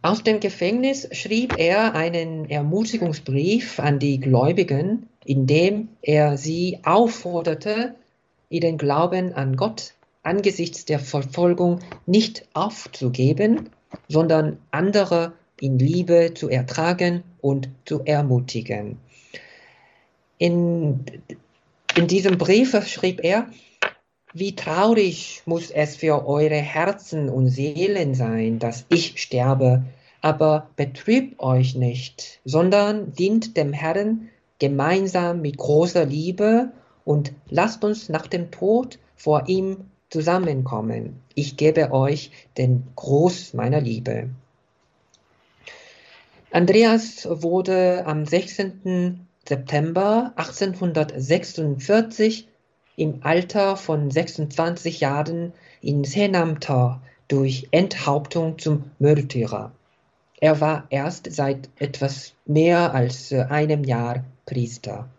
Aus 0.02 0.22
dem 0.22 0.40
Gefängnis 0.40 1.08
schrieb 1.12 1.58
er 1.58 1.94
einen 1.94 2.48
Ermutigungsbrief 2.48 3.80
an 3.80 3.98
die 3.98 4.20
Gläubigen, 4.20 5.08
in 5.24 5.46
dem 5.46 5.88
er 6.02 6.36
sie 6.38 6.78
aufforderte, 6.84 7.94
ihren 8.48 8.78
Glauben 8.78 9.32
an 9.34 9.56
Gott 9.56 9.94
angesichts 10.22 10.84
der 10.84 10.98
Verfolgung 10.98 11.80
nicht 12.06 12.46
aufzugeben, 12.54 13.70
sondern 14.08 14.58
andere 14.70 15.32
in 15.60 15.78
Liebe 15.78 16.32
zu 16.34 16.48
ertragen 16.48 17.22
und 17.40 17.68
zu 17.84 18.04
ermutigen. 18.04 18.98
In, 20.38 21.04
in 21.96 22.06
diesem 22.06 22.38
Brief 22.38 22.76
schrieb 22.86 23.24
er, 23.24 23.48
wie 24.34 24.54
traurig 24.54 25.42
muss 25.46 25.70
es 25.70 25.96
für 25.96 26.26
eure 26.26 26.56
Herzen 26.56 27.28
und 27.28 27.48
Seelen 27.48 28.14
sein, 28.14 28.58
dass 28.58 28.84
ich 28.88 29.20
sterbe, 29.20 29.84
aber 30.20 30.70
betrübt 30.76 31.40
euch 31.40 31.74
nicht, 31.74 32.40
sondern 32.44 33.12
dient 33.14 33.56
dem 33.56 33.72
Herrn 33.72 34.28
gemeinsam 34.58 35.40
mit 35.40 35.56
großer 35.56 36.04
Liebe 36.04 36.72
und 37.04 37.32
lasst 37.48 37.84
uns 37.84 38.08
nach 38.08 38.26
dem 38.26 38.50
Tod 38.50 38.98
vor 39.16 39.48
ihm 39.48 39.86
zusammenkommen. 40.10 41.20
Ich 41.34 41.56
gebe 41.56 41.92
euch 41.92 42.30
den 42.56 42.84
Gruß 42.96 43.54
meiner 43.54 43.80
Liebe. 43.80 44.28
Andreas 46.50 47.28
wurde 47.30 48.06
am 48.06 48.24
16. 48.24 49.26
September 49.46 50.32
1846 50.36 52.48
im 52.96 53.20
Alter 53.22 53.76
von 53.76 54.10
26 54.10 55.00
Jahren 55.00 55.52
in 55.82 56.04
Senamtor 56.04 57.02
durch 57.28 57.68
Enthauptung 57.70 58.58
zum 58.58 58.90
Märtyrer. 58.98 59.72
Er 60.40 60.62
war 60.62 60.86
erst 60.88 61.30
seit 61.30 61.68
etwas 61.76 62.32
mehr 62.46 62.94
als 62.94 63.30
einem 63.30 63.84
Jahr 63.84 64.24
Priester. 64.46 65.10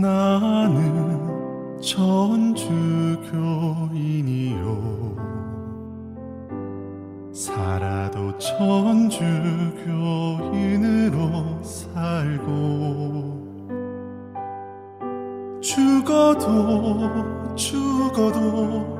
나는 0.00 1.80
전주교인이요. 1.80 3.14
살아도 7.32 8.36
전주교인으로 8.38 9.62
살고 11.62 13.34
죽어도 15.60 17.54
죽어도 17.54 18.93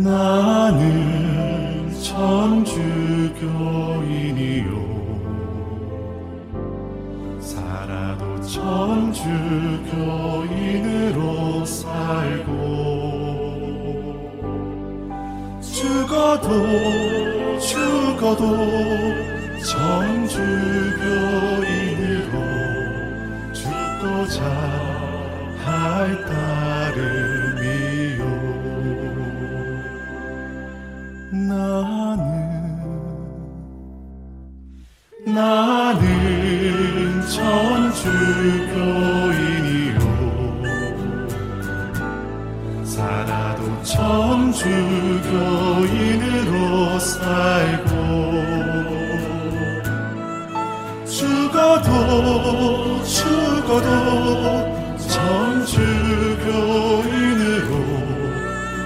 나는 0.00 1.92
천주교인이요. 2.02 3.42
살아도 7.38 8.40
천주교인으로 8.40 9.92
살고 11.66 12.52
죽어도 15.60 16.48
죽어도 17.60 18.56
천주교인으로 19.62 20.72
죽고자 23.52 24.42
할따 25.62 26.61
천주 43.82 44.64
교인으로 45.30 46.98
살고 46.98 47.92
죽어도 51.06 53.02
죽어도 53.04 53.88
천주 54.96 55.76
교인으로 56.44 57.70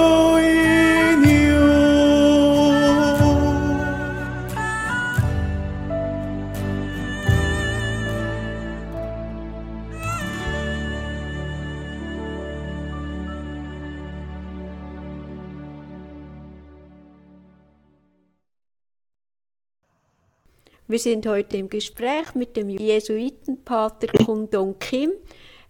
Wir 20.99 21.13
sind 21.13 21.27
heute 21.27 21.55
im 21.55 21.69
Gespräch 21.69 22.35
mit 22.35 22.57
dem 22.57 22.67
Jesuitenpater 22.67 24.07
Kundong 24.25 24.77
Kim. 24.79 25.11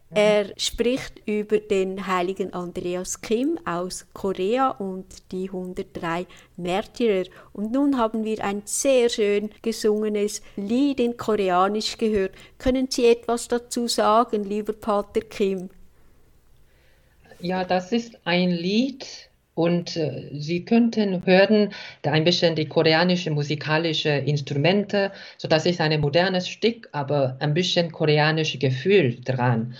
Er 0.09 0.51
spricht 0.57 1.21
über 1.27 1.59
den 1.59 2.07
heiligen 2.07 2.51
Andreas 2.51 3.21
Kim 3.21 3.59
aus 3.63 4.07
Korea 4.11 4.69
und 4.71 5.05
die 5.31 5.47
103 5.47 6.25
Märtyrer. 6.57 7.29
Und 7.53 7.71
nun 7.71 7.99
haben 7.99 8.23
wir 8.23 8.43
ein 8.43 8.63
sehr 8.65 9.07
schön 9.09 9.51
gesungenes 9.61 10.41
Lied 10.55 10.99
in 10.99 11.15
Koreanisch 11.15 11.99
gehört. 11.99 12.31
Können 12.57 12.87
Sie 12.89 13.05
etwas 13.05 13.47
dazu 13.47 13.87
sagen, 13.87 14.45
lieber 14.45 14.73
Pater 14.73 15.21
Kim? 15.21 15.69
Ja, 17.39 17.63
das 17.63 17.91
ist 17.91 18.17
ein 18.25 18.49
Lied 18.49 19.28
und 19.59 19.97
äh, 19.97 20.29
Sie 20.31 20.63
könnten 20.63 21.25
hören 21.25 21.73
ein 22.03 22.23
bisschen 22.23 22.55
die 22.55 22.69
koreanische 22.69 23.29
musikalische 23.29 24.07
Instrumente. 24.09 25.11
So, 25.37 25.49
das 25.49 25.65
ist 25.65 25.81
ein 25.81 25.99
modernes 25.99 26.47
Stück, 26.47 26.87
aber 26.93 27.35
ein 27.39 27.53
bisschen 27.53 27.91
koreanisches 27.91 28.61
Gefühl 28.61 29.19
dran. 29.21 29.75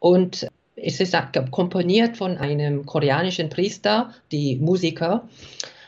Und 0.00 0.48
es 0.74 0.98
ist 0.98 1.16
komponiert 1.52 2.16
von 2.16 2.38
einem 2.38 2.84
koreanischen 2.86 3.50
Priester, 3.50 4.12
die 4.32 4.56
Musiker. 4.56 5.28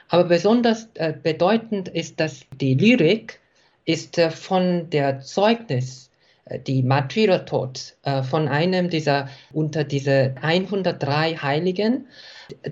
Aber 0.08 0.22
besonders 0.22 0.88
äh, 0.94 1.12
bedeutend 1.20 1.88
ist, 1.88 2.20
dass 2.20 2.42
die 2.60 2.74
Lyrik 2.74 3.40
ist 3.84 4.18
äh, 4.18 4.30
von 4.30 4.88
der 4.90 5.18
Zeugnis, 5.18 6.10
äh, 6.10 6.11
die 6.58 6.82
Martyrertod 6.82 7.96
äh, 8.02 8.22
von 8.22 8.48
einem 8.48 8.90
dieser 8.90 9.28
unter 9.52 9.84
diese 9.84 10.34
103 10.40 11.36
Heiligen. 11.36 12.06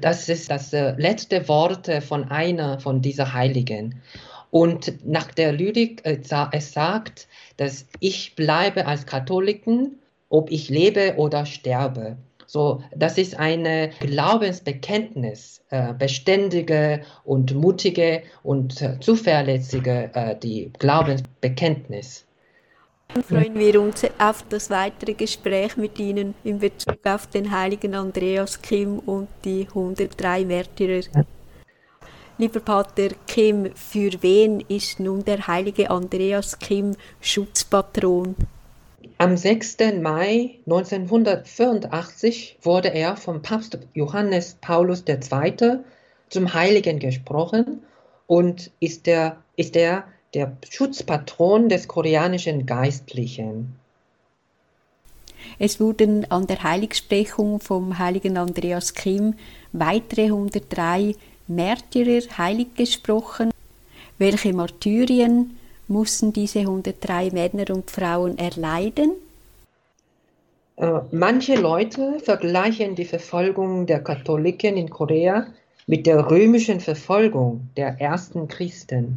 Das 0.00 0.28
ist 0.28 0.50
das 0.50 0.72
äh, 0.72 0.94
letzte 0.96 1.48
Wort 1.48 1.88
äh, 1.88 2.00
von 2.00 2.24
einer 2.30 2.80
von 2.80 3.02
dieser 3.02 3.32
Heiligen. 3.32 4.00
Und 4.50 5.06
nach 5.06 5.30
der 5.32 5.52
Lyrik, 5.52 6.04
äh, 6.04 6.20
es 6.52 6.72
sagt, 6.72 7.28
dass 7.56 7.86
ich 8.00 8.34
bleibe 8.34 8.86
als 8.86 9.06
Katholiken, 9.06 10.00
ob 10.28 10.50
ich 10.50 10.68
lebe 10.68 11.14
oder 11.16 11.46
sterbe. 11.46 12.16
So, 12.46 12.82
das 12.96 13.16
ist 13.16 13.38
ein 13.38 13.92
Glaubensbekenntnis, 14.00 15.60
äh, 15.70 15.94
beständige 15.94 17.02
und 17.22 17.54
mutige 17.54 18.24
und 18.42 18.82
äh, 18.82 18.98
zuverlässige 18.98 20.10
äh, 20.14 20.36
die 20.36 20.72
Glaubensbekenntnis. 20.76 22.26
Dann 23.14 23.24
freuen 23.24 23.58
wir 23.58 23.80
uns 23.80 24.04
auf 24.18 24.44
das 24.48 24.70
weitere 24.70 25.14
Gespräch 25.14 25.76
mit 25.76 25.98
Ihnen 25.98 26.34
in 26.44 26.60
Bezug 26.60 27.04
auf 27.04 27.26
den 27.26 27.50
heiligen 27.50 27.96
Andreas 27.96 28.62
Kim 28.62 29.00
und 29.00 29.26
die 29.44 29.66
103 29.68 30.44
Märtyrer. 30.44 31.24
Lieber 32.38 32.60
Pater 32.60 33.08
Kim, 33.26 33.74
für 33.74 34.12
wen 34.22 34.60
ist 34.68 35.00
nun 35.00 35.24
der 35.24 35.44
heilige 35.46 35.90
Andreas 35.90 36.56
Kim 36.58 36.94
Schutzpatron? 37.20 38.36
Am 39.18 39.36
6. 39.36 39.78
Mai 40.00 40.60
1984 40.66 42.58
wurde 42.62 42.94
er 42.94 43.16
vom 43.16 43.42
Papst 43.42 43.76
Johannes 43.92 44.56
Paulus 44.60 45.02
II. 45.06 45.80
zum 46.28 46.54
Heiligen 46.54 47.00
gesprochen 47.00 47.82
und 48.28 48.70
ist 48.78 49.08
er, 49.08 49.36
ist 49.56 49.74
er 49.74 50.04
der 50.34 50.56
Schutzpatron 50.68 51.68
des 51.68 51.88
koreanischen 51.88 52.66
Geistlichen. 52.66 53.74
Es 55.58 55.80
wurden 55.80 56.30
an 56.30 56.46
der 56.46 56.62
Heiligsprechung 56.62 57.60
vom 57.60 57.98
heiligen 57.98 58.36
Andreas 58.36 58.94
Kim 58.94 59.34
weitere 59.72 60.26
103 60.26 61.14
Märtyrer 61.48 62.22
heilig 62.38 62.74
gesprochen. 62.76 63.50
Welche 64.18 64.52
Martyrien 64.52 65.58
mussten 65.88 66.32
diese 66.32 66.60
103 66.60 67.30
Männer 67.30 67.70
und 67.70 67.90
Frauen 67.90 68.38
erleiden? 68.38 69.12
Äh, 70.76 71.00
Manche 71.10 71.56
Leute 71.56 72.20
vergleichen 72.20 72.94
die 72.94 73.04
Verfolgung 73.04 73.86
der 73.86 74.02
Katholiken 74.04 74.76
in 74.76 74.88
Korea 74.88 75.46
mit 75.86 76.06
der 76.06 76.30
römischen 76.30 76.80
Verfolgung 76.80 77.68
der 77.76 78.00
ersten 78.00 78.46
Christen. 78.46 79.16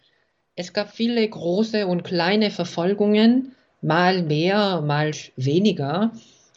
Es 0.55 0.71
gab 0.71 0.91
viele 0.91 1.27
große 1.27 1.87
und 1.87 2.03
kleine 2.03 2.51
Verfolgungen, 2.51 3.55
mal 3.81 4.21
mehr, 4.21 4.81
mal 4.81 5.09
weniger, 5.35 6.11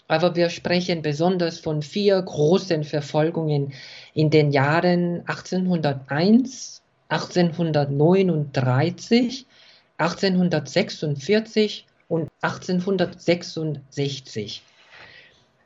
aber 0.06 0.36
wir 0.36 0.50
sprechen 0.50 1.00
besonders 1.00 1.60
von 1.60 1.80
vier 1.80 2.20
großen 2.20 2.84
Verfolgungen 2.84 3.72
in 4.12 4.28
den 4.28 4.52
Jahren 4.52 5.22
1801, 5.26 6.82
1839, 7.08 9.46
1846 9.96 11.86
und 12.08 12.28
1866. 12.42 14.62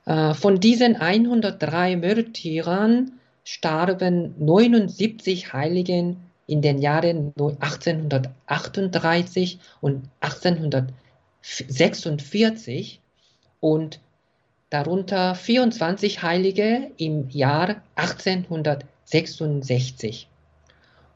Äh, 0.06 0.34
Von 0.34 0.60
diesen 0.60 0.94
103 0.96 1.96
Märtyrern 1.96 3.10
starben 3.42 4.36
79 4.38 5.52
Heiligen 5.52 6.29
in 6.50 6.60
den 6.62 6.78
Jahren 6.78 7.32
1838 7.38 9.60
und 9.80 10.08
1846 10.20 13.00
und 13.60 14.00
darunter 14.68 15.36
24 15.36 16.22
Heilige 16.22 16.90
im 16.96 17.30
Jahr 17.30 17.76
1866 17.94 20.28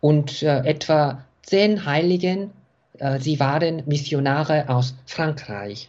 und 0.01 0.43
äh, 0.43 0.61
etwa 0.67 1.25
10 1.43 1.85
Heiligen, 1.85 2.53
äh, 2.99 3.19
sie 3.19 3.41
waren 3.41 3.83
Missionare 3.87 4.69
aus 4.69 4.95
Frankreich. 5.07 5.89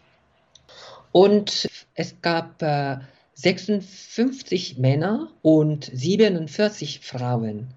Und 1.11 1.69
es 1.93 2.19
gab 2.21 2.61
äh, 2.61 2.97
56 3.35 4.77
Männer 4.77 5.29
und 5.41 5.85
47 5.85 7.01
Frauen. 7.01 7.67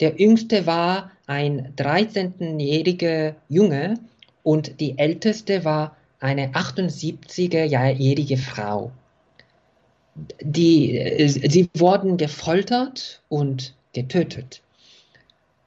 Der 0.00 0.20
jüngste 0.20 0.66
war 0.66 1.10
ein 1.26 1.74
13-jähriger 1.76 3.34
Junge 3.48 3.98
und 4.42 4.80
die 4.80 4.98
älteste 4.98 5.64
war 5.64 5.96
eine 6.20 6.52
78-jährige 6.52 8.36
Frau. 8.36 8.92
Die, 10.40 10.96
äh, 10.96 11.28
sie 11.28 11.68
wurden 11.74 12.16
gefoltert 12.16 13.22
und 13.28 13.74
getötet. 13.92 14.62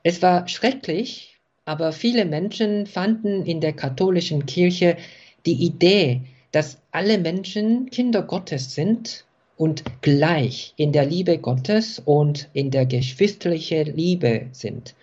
Es 0.04 0.22
war 0.22 0.48
schrecklich, 0.48 1.40
aber 1.66 1.92
viele 1.92 2.26
Menschen 2.26 2.88
fanden 2.88 3.46
in 3.46 3.62
der 3.62 3.74
katholischen 3.74 4.46
Kirche 4.46 4.98
die 5.46 5.66
Idee, 5.66 6.22
dass 6.52 6.78
alle 6.92 7.18
Menschen 7.18 7.90
Kinder 7.90 8.24
Gottes 8.24 8.74
sind 8.74 9.26
und 9.60 9.84
gleich 10.02 10.74
in 10.78 10.94
der 10.94 11.06
Liebe 11.06 11.38
Gottes 11.38 12.00
und 12.00 12.48
in 12.54 12.72
der 12.72 12.86
geschwisterlichen 12.86 13.94
Liebe 13.94 14.48
sind. 14.54 14.96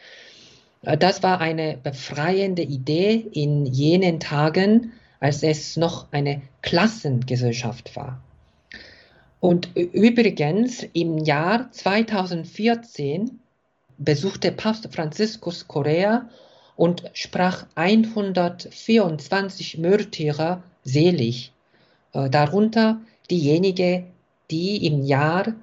Äh, 0.80 0.96
das 0.96 1.22
war 1.22 1.42
eine 1.42 1.78
befreiende 1.82 2.62
Idee 2.62 3.26
in 3.32 3.66
jenen 3.66 4.18
Tagen, 4.18 4.92
als 5.20 5.42
es 5.42 5.76
noch 5.76 6.10
eine 6.10 6.40
Klassengesellschaft 6.62 7.94
war. 7.96 8.22
Und 9.40 9.76
übrigens 9.76 10.86
im 10.94 11.18
Jahr 11.18 11.70
2014 11.70 13.38
besuchte 13.98 14.52
Papst 14.52 14.88
Franziskus 14.90 15.68
Korea 15.68 16.30
und 16.76 17.02
sprach 17.12 17.66
124 17.74 19.76
Märtyrer 19.76 20.62
selig, 20.82 21.52
äh, 22.14 22.30
darunter 22.30 23.02
diejenigen, 23.30 24.15
die 24.50 24.86
im 24.86 25.04
Jahr 25.04 25.54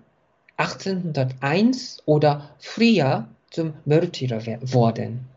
1801 0.57 2.03
oder 2.05 2.49
früher 2.59 3.27
zum 3.49 3.73
Märtyrer 3.85 4.59
wurden. 4.61 5.27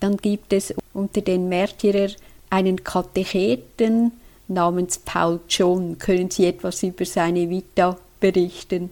Dann 0.00 0.16
gibt 0.16 0.52
es 0.52 0.74
unter 0.92 1.20
den 1.20 1.48
Märtyrern 1.48 2.12
einen 2.50 2.82
Katecheten 2.84 4.12
namens 4.46 4.98
Paul 4.98 5.40
John. 5.48 5.98
Können 5.98 6.30
Sie 6.30 6.46
etwas 6.46 6.82
über 6.82 7.04
seine 7.04 7.50
Vita 7.50 7.98
berichten? 8.20 8.90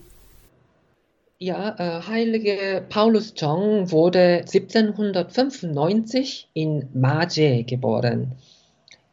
Ja, 1.39 1.77
äh, 1.79 2.03
heilige 2.03 2.85
Paulus 2.89 3.35
Chong 3.35 3.91
wurde 3.91 4.45
1795 4.47 6.49
in 6.55 6.89
Maje 6.95 7.63
geboren. 7.65 8.33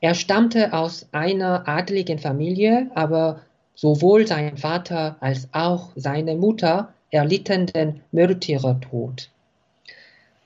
Er 0.04 0.16
stammte 0.16 0.74
aus 0.74 1.08
einer 1.14 1.66
adligen 1.66 2.20
Familie, 2.20 2.92
aber 2.94 3.40
sowohl 3.74 4.28
sein 4.28 4.58
Vater 4.58 5.16
als 5.22 5.48
auch 5.54 5.92
seine 5.96 6.36
Mutter 6.36 6.94
erlitten 7.10 7.68
den 7.68 8.02
Märtyrertod. 8.12 9.30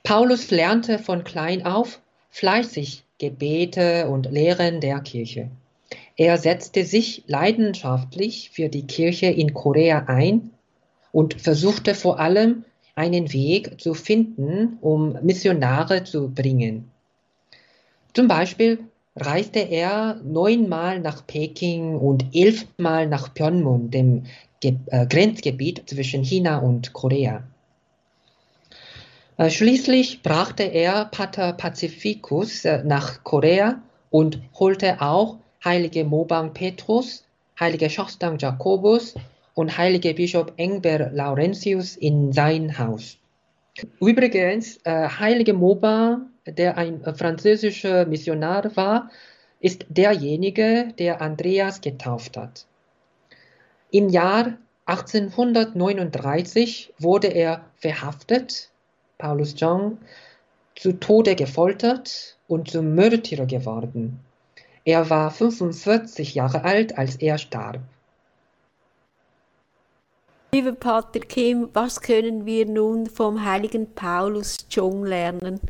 Paulus 0.04 0.52
lernte 0.52 1.00
von 1.00 1.24
klein 1.24 1.66
auf 1.66 2.00
fleißig 2.30 3.02
Gebete 3.18 4.08
und 4.08 4.30
Lehren 4.30 4.80
der 4.80 5.00
Kirche. 5.00 5.50
Er 6.16 6.38
setzte 6.38 6.84
sich 6.84 7.24
leidenschaftlich 7.26 8.50
für 8.50 8.68
die 8.68 8.86
Kirche 8.86 9.26
in 9.26 9.54
Korea 9.54 10.04
ein 10.06 10.50
und 11.10 11.34
versuchte 11.34 11.96
vor 11.96 12.20
allem 12.20 12.64
einen 12.94 13.32
Weg 13.32 13.80
zu 13.80 13.94
finden, 13.94 14.78
um 14.82 15.18
Missionare 15.22 16.04
zu 16.04 16.28
bringen. 16.28 16.92
Zum 18.14 18.28
Beispiel 18.28 18.84
reiste 19.20 19.60
er 19.60 20.20
neunmal 20.24 21.00
nach 21.00 21.26
Peking 21.26 21.96
und 21.96 22.26
elfmal 22.34 23.06
nach 23.06 23.34
Pyeonmun, 23.34 23.90
dem 23.90 24.24
Ge 24.60 24.76
äh, 24.86 25.06
Grenzgebiet 25.06 25.88
zwischen 25.88 26.24
China 26.24 26.58
und 26.58 26.92
Korea. 26.92 27.44
Äh, 29.36 29.50
schließlich 29.50 30.22
brachte 30.22 30.64
er 30.64 31.04
Pater 31.04 31.52
Pacificus 31.52 32.64
äh, 32.64 32.82
nach 32.82 33.22
Korea 33.22 33.80
und 34.10 34.40
holte 34.58 35.00
auch 35.00 35.36
heilige 35.64 36.04
Mobang 36.04 36.52
Petrus, 36.54 37.24
heilige 37.60 37.88
Schostang 37.88 38.38
Jakobus 38.38 39.14
und 39.54 39.78
heilige 39.78 40.14
Bischof 40.14 40.52
Engber 40.56 41.10
Laurentius 41.10 41.96
in 41.96 42.32
sein 42.32 42.78
Haus. 42.78 43.18
Übrigens, 44.00 44.78
äh, 44.84 45.08
heilige 45.08 45.54
Moba, 45.54 46.20
der 46.52 46.76
ein 46.76 47.02
äh, 47.04 47.14
französischer 47.14 48.06
Missionar 48.06 48.76
war, 48.76 49.10
ist 49.60 49.86
derjenige, 49.88 50.92
der 50.98 51.20
Andreas 51.20 51.80
getauft 51.80 52.36
hat. 52.36 52.66
Im 53.90 54.08
Jahr 54.08 54.54
1839 54.86 56.94
wurde 56.98 57.28
er 57.28 57.64
verhaftet, 57.76 58.70
Paulus 59.18 59.54
John, 59.56 59.98
zu 60.76 60.92
Tode 60.92 61.34
gefoltert 61.34 62.36
und 62.46 62.70
zum 62.70 62.94
Märtyrer 62.94 63.46
geworden. 63.46 64.20
Er 64.84 65.10
war 65.10 65.30
45 65.30 66.34
Jahre 66.34 66.64
alt, 66.64 66.96
als 66.96 67.16
er 67.16 67.36
starb. 67.36 67.80
Lieber 70.52 70.72
Pater 70.72 71.20
Kim, 71.20 71.68
was 71.74 72.00
können 72.00 72.46
wir 72.46 72.64
nun 72.64 73.06
vom 73.06 73.44
heiligen 73.44 73.92
Paulus 73.92 74.66
Jong 74.70 75.04
lernen? 75.04 75.60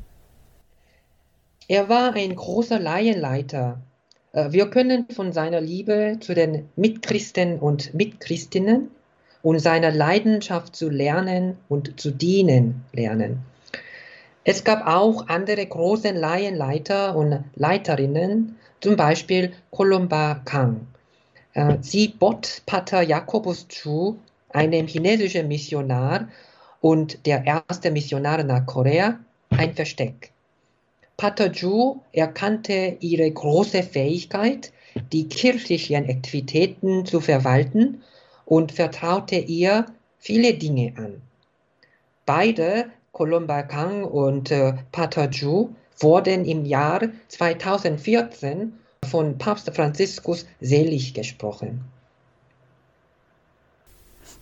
Er 1.71 1.91
war 1.91 2.15
ein 2.15 2.35
großer 2.35 2.79
Laienleiter. 2.79 3.83
Äh, 4.33 4.53
wir 4.53 4.71
können 4.71 5.07
von 5.11 5.33
seiner 5.33 5.61
Liebe 5.61 6.17
zu 6.19 6.35
den 6.35 6.71
Mitchristen 6.77 7.59
und 7.59 7.93
Mitchristinnen 7.93 8.91
und 9.43 9.59
seiner 9.59 9.91
Leidenschaft 9.91 10.75
zu 10.75 10.89
lernen 10.89 11.59
und 11.69 12.01
zu 12.01 12.11
dienen 12.11 12.87
lernen. 12.93 13.41
Es 14.45 14.65
gab 14.65 14.87
auch 14.87 15.29
andere 15.29 15.67
große 15.67 16.13
Laienleiter 16.13 17.15
und 17.15 17.45
Leiterinnen, 17.55 18.57
zum 18.81 18.97
Beispiel 18.97 19.53
Columba 19.71 20.41
Kang. 20.47 20.87
Äh, 21.53 21.77
sie 21.83 22.09
bot 22.09 22.63
Pater 22.65 23.03
Jakobus 23.03 23.69
Chu 23.69 24.17
einem 24.49 24.87
chinesischen 24.87 25.49
Missionar 25.49 26.29
und 26.81 27.27
der 27.27 27.45
erste 27.45 27.91
Missionar 27.91 28.43
nach 28.43 28.65
Korea 28.65 29.19
ein 29.51 29.75
Versteck. 29.75 30.33
Pater 31.19 31.51
Ju 31.51 32.01
erkannte 32.13 32.97
ihre 33.01 33.29
große 33.29 33.83
Fähigkeit, 33.83 34.73
die 35.11 35.29
kirchlichen 35.29 36.09
Aktivitäten 36.09 37.07
zu 37.07 37.21
verwalten 37.21 38.05
und 38.45 38.71
vertraute 38.71 39.35
ihr 39.35 39.87
viele 40.21 40.55
Dinge 40.55 40.93
an. 40.97 41.21
Beide, 42.25 42.87
Columba 43.11 43.65
Kang 43.65 44.05
und 44.05 44.53
äh, 44.53 44.75
Pater 44.93 45.29
Ju, 45.29 45.71
wurden 45.99 46.45
im 46.45 46.65
Jahr 46.65 47.09
2014 47.27 48.75
von 49.11 49.39
Papst 49.39 49.75
Franziskus 49.75 50.47
selig 50.61 51.15
gesprochen. 51.15 51.81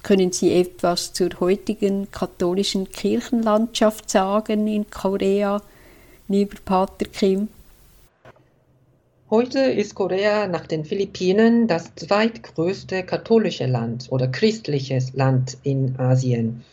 Können 0.03 0.31
Sie 0.31 0.53
etwas 0.53 1.15
zur 1.15 1.31
heutigen 1.41 2.11
katholischen 2.11 2.91
Kirchenlandschaft 2.91 4.11
sagen 4.11 4.67
in 4.69 4.91
Korea, 4.91 5.63
lieber 6.29 6.57
Pater 6.65 7.07
Kim? 7.07 7.49
Heute 9.31 9.61
ist 9.61 9.95
Korea 9.95 10.47
nach 10.47 10.67
den 10.67 10.85
Philippinen 10.85 11.69
das 11.69 11.95
zweitgrößte 11.95 13.05
katholische 13.05 13.67
Land 13.67 14.07
oder 14.11 14.29
christliches 14.29 15.15
Land 15.15 15.57
in 15.63 15.99
Asien. 15.99 16.65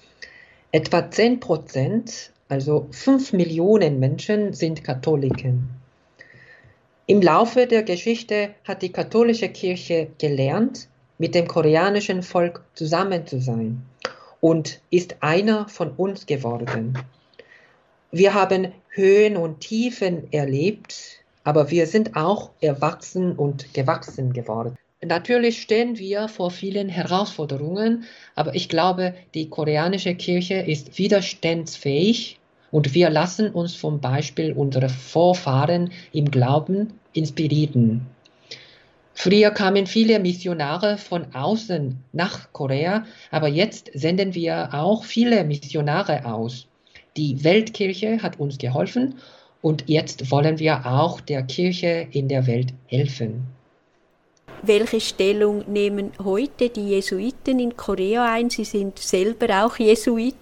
Etwa 0.71 1.09
10 1.09 1.39
Prozent, 1.39 2.31
also 2.49 2.87
5 2.91 3.33
Millionen 3.33 3.99
Menschen, 3.99 4.53
sind 4.53 4.83
Katholiken. 4.83 5.69
Im 7.05 7.21
Laufe 7.21 7.67
der 7.67 7.83
Geschichte 7.83 8.55
hat 8.63 8.81
die 8.81 8.91
katholische 8.91 9.49
Kirche 9.49 10.07
gelernt, 10.19 10.87
mit 11.19 11.35
dem 11.35 11.47
koreanischen 11.47 12.23
Volk 12.23 12.63
zusammen 12.73 13.27
zu 13.27 13.39
sein 13.39 13.83
und 14.41 14.81
ist 14.89 15.17
einer 15.21 15.67
von 15.69 15.91
uns 15.91 16.25
geworden. 16.25 16.97
Wir 18.15 18.35
haben 18.35 18.71
Höhen 18.89 19.37
und 19.37 19.61
Tiefen 19.61 20.31
erlebt, 20.31 21.23
aber 21.43 21.71
wir 21.71 21.87
sind 21.87 22.15
auch 22.15 22.51
erwachsen 22.61 23.31
und 23.31 23.73
gewachsen 23.73 24.33
geworden. 24.33 24.75
Natürlich 25.03 25.63
stehen 25.63 25.97
wir 25.97 26.27
vor 26.27 26.51
vielen 26.51 26.89
Herausforderungen, 26.89 28.03
aber 28.35 28.53
ich 28.53 28.69
glaube, 28.69 29.15
die 29.33 29.49
koreanische 29.49 30.13
Kirche 30.13 30.53
ist 30.53 30.99
widerstandsfähig 30.99 32.37
und 32.69 32.93
wir 32.93 33.09
lassen 33.09 33.49
uns 33.49 33.75
vom 33.75 33.99
Beispiel 33.99 34.53
unserer 34.53 34.89
Vorfahren 34.89 35.91
im 36.11 36.29
Glauben 36.29 36.93
inspirieren. 37.13 38.05
Früher 39.15 39.49
kamen 39.49 39.87
viele 39.87 40.19
Missionare 40.19 40.99
von 40.99 41.33
außen 41.33 41.97
nach 42.11 42.53
Korea, 42.53 43.07
aber 43.31 43.47
jetzt 43.47 43.89
senden 43.95 44.35
wir 44.35 44.69
auch 44.75 45.03
viele 45.03 45.43
Missionare 45.43 46.25
aus. 46.25 46.67
Die 47.15 47.43
Weltkirche 47.43 48.23
hat 48.23 48.39
uns 48.39 48.57
geholfen 48.57 49.15
und 49.61 49.85
jetzt 49.87 50.31
wollen 50.31 50.59
wir 50.59 50.85
auch 50.85 51.21
der 51.21 51.43
Kirche 51.43 52.07
in 52.11 52.27
der 52.27 52.47
Welt 52.47 52.73
helfen. 52.87 53.45
Welche 54.63 54.99
Stellung 54.99 55.63
nehmen 55.71 56.11
heute 56.23 56.69
die 56.69 56.89
Jesuiten 56.89 57.59
in 57.59 57.75
Korea 57.75 58.33
ein? 58.33 58.49
Sie 58.49 58.63
sind 58.63 58.97
selber 58.97 59.65
auch 59.65 59.77
Jesuit. 59.77 60.35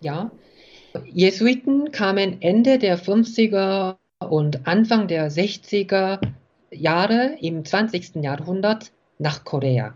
Ja, 0.00 0.30
Jesuiten 1.12 1.92
kamen 1.92 2.42
Ende 2.42 2.78
der 2.78 2.98
50er 2.98 3.96
und 4.20 4.66
Anfang 4.66 5.08
der 5.08 5.30
60er 5.30 6.20
Jahre 6.70 7.36
im 7.40 7.64
20. 7.64 8.16
Jahrhundert 8.16 8.92
nach 9.18 9.44
Korea. 9.44 9.94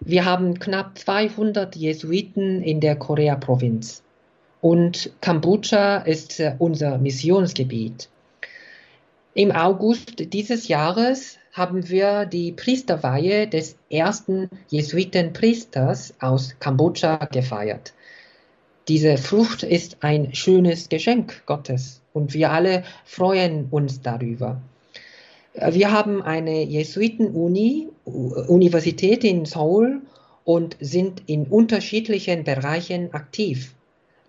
Wir 0.00 0.24
haben 0.24 0.58
knapp 0.58 0.96
200 0.96 1.76
Jesuiten 1.76 2.62
in 2.62 2.80
der 2.80 2.96
Korea-Provinz. 2.96 4.02
Und 4.60 5.12
Kambodscha 5.20 5.98
ist 5.98 6.40
äh, 6.40 6.54
unser 6.58 6.98
Missionsgebiet. 6.98 8.08
Im 9.34 9.52
August 9.52 10.32
dieses 10.32 10.68
Jahres 10.68 11.38
haben 11.52 11.88
wir 11.88 12.26
die 12.26 12.52
Priesterweihe 12.52 13.46
des 13.46 13.76
ersten 13.90 14.48
Jesuitenpriesters 14.68 16.14
aus 16.20 16.56
Kambodscha 16.58 17.26
gefeiert. 17.26 17.92
Diese 18.88 19.18
Frucht 19.18 19.62
ist 19.62 19.98
ein 20.00 20.34
schönes 20.34 20.88
Geschenk 20.88 21.42
Gottes 21.46 22.00
und 22.12 22.32
wir 22.32 22.50
alle 22.50 22.84
freuen 23.04 23.66
uns 23.70 24.00
darüber. 24.00 24.60
Wir 25.54 25.92
haben 25.92 26.22
eine 26.22 26.62
Jesuiten-Uni, 26.62 27.88
Universität 28.04 29.24
in 29.24 29.44
Seoul 29.44 30.02
und 30.44 30.76
sind 30.80 31.22
in 31.26 31.46
unterschiedlichen 31.46 32.44
Bereichen 32.44 33.12
aktiv. 33.12 33.74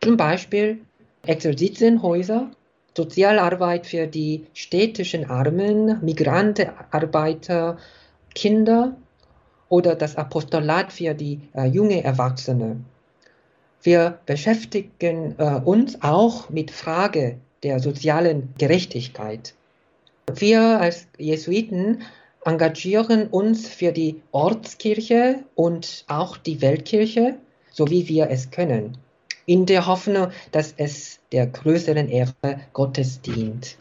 Zum 0.02 0.16
Beispiel 0.16 0.80
Exerzitienhäuser, 1.26 2.50
Sozialarbeit 2.96 3.86
für 3.86 4.08
die 4.08 4.46
städtischen 4.54 5.30
Armen, 5.30 6.04
Migrantenarbeiter, 6.04 7.78
Kinder 8.34 8.96
oder 9.68 9.96
das 9.96 10.16
Apostolat 10.16 10.94
für 10.94 11.14
die 11.14 11.42
äh, 11.54 11.66
junge 11.66 12.02
Erwachsene. 12.04 12.78
Wir 13.84 14.20
beschäftigen 14.26 15.36
äh, 15.38 15.60
uns 15.66 16.02
auch 16.02 16.50
mit 16.50 16.72
Frage 16.72 17.38
der 17.64 17.80
sozialen 17.80 18.54
Gerechtigkeit. 18.58 19.54
Wir 20.34 20.62
als 20.80 21.08
Jesuiten 21.18 22.04
engagieren 22.46 23.28
uns 23.28 23.68
für 23.68 23.92
die 23.92 24.22
Ortskirche 24.32 25.44
und 25.56 26.06
auch 26.08 26.38
die 26.38 26.62
Weltkirche, 26.62 27.36
so 27.70 27.90
wie 27.90 28.08
wir 28.08 28.30
es 28.30 28.50
können 28.50 28.98
in 29.50 29.66
der 29.66 29.88
Hoffnung, 29.88 30.28
dass 30.52 30.76
es 30.78 31.20
der 31.32 31.48
größeren 31.48 32.08
Ehre 32.08 32.34
Gottes 32.72 33.20
dient. 33.20 33.78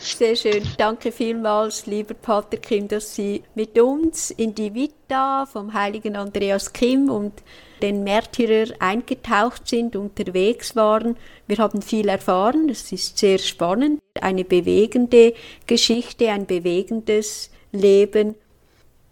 Sehr 0.00 0.34
schön. 0.36 0.62
Danke 0.78 1.12
vielmals, 1.12 1.84
lieber 1.84 2.14
Pater 2.14 2.56
Kim, 2.56 2.88
dass 2.88 3.14
Sie 3.14 3.42
mit 3.54 3.78
uns 3.78 4.30
in 4.30 4.54
die 4.54 4.72
Vita 4.72 5.44
vom 5.44 5.74
heiligen 5.74 6.16
Andreas 6.16 6.72
Kim 6.72 7.10
und 7.10 7.42
den 7.82 8.04
Märtyrer 8.04 8.72
eingetaucht 8.78 9.68
sind, 9.68 9.96
unterwegs 9.96 10.74
waren. 10.76 11.18
Wir 11.46 11.58
haben 11.58 11.82
viel 11.82 12.08
erfahren. 12.08 12.70
Es 12.70 12.90
ist 12.90 13.18
sehr 13.18 13.38
spannend. 13.38 14.00
Eine 14.18 14.44
bewegende 14.44 15.34
Geschichte, 15.66 16.30
ein 16.30 16.46
bewegendes 16.46 17.50
Leben. 17.70 18.34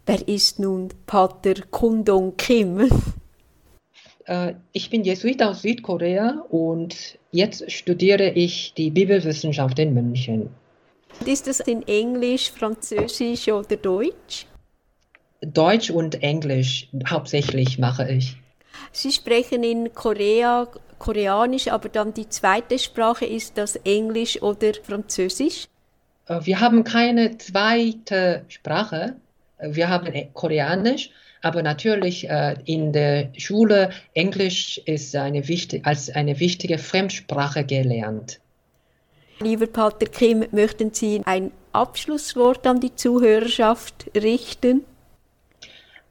Wer 0.07 0.27
ist 0.27 0.57
nun 0.57 0.89
Pater 1.05 1.53
Kundong 1.69 2.37
Kim? 2.37 2.89
Äh, 4.25 4.53
ich 4.71 4.89
bin 4.89 5.03
Jesuit 5.03 5.41
aus 5.43 5.61
Südkorea 5.61 6.43
und 6.49 7.17
jetzt 7.31 7.71
studiere 7.71 8.29
ich 8.29 8.73
die 8.75 8.89
Bibelwissenschaft 8.89 9.79
in 9.79 9.93
München. 9.93 10.49
Ist 11.25 11.47
das 11.47 11.59
in 11.59 11.87
Englisch, 11.87 12.51
Französisch 12.51 13.47
oder 13.47 13.75
Deutsch? 13.75 14.47
Deutsch 15.41 15.89
und 15.89 16.23
Englisch 16.23 16.87
hauptsächlich 17.07 17.77
mache 17.77 18.09
ich. 18.09 18.37
Sie 18.91 19.11
sprechen 19.11 19.63
in 19.63 19.93
Korea 19.93 20.67
Koreanisch, 21.03 21.67
aber 21.67 21.89
dann 21.89 22.13
die 22.13 22.29
zweite 22.29 22.79
Sprache 22.79 23.25
ist 23.25 23.57
das 23.57 23.75
Englisch 23.75 24.41
oder 24.41 24.71
Französisch? 24.83 25.67
Äh, 26.27 26.39
wir 26.43 26.61
haben 26.61 26.85
keine 26.85 27.37
zweite 27.37 28.45
Sprache. 28.47 29.15
Wir 29.59 29.89
haben 29.89 30.13
Koreanisch, 30.33 31.11
aber 31.43 31.61
natürlich 31.61 32.29
äh, 32.29 32.55
in 32.65 32.93
der 32.93 33.29
Schule 33.37 33.91
Englisch 34.13 34.81
ist 34.85 35.15
eine 35.15 35.47
wichtig, 35.47 35.85
als 35.85 36.09
eine 36.09 36.39
wichtige 36.39 36.77
Fremdsprache 36.77 37.65
gelernt. 37.65 38.39
Lieber 39.39 39.67
Pater 39.67 40.05
Kim, 40.05 40.45
möchten 40.51 40.93
Sie 40.93 41.21
ein 41.25 41.51
Abschlusswort 41.73 42.65
an 42.65 42.79
die 42.79 42.95
Zuhörerschaft 42.95 44.09
richten? 44.15 44.85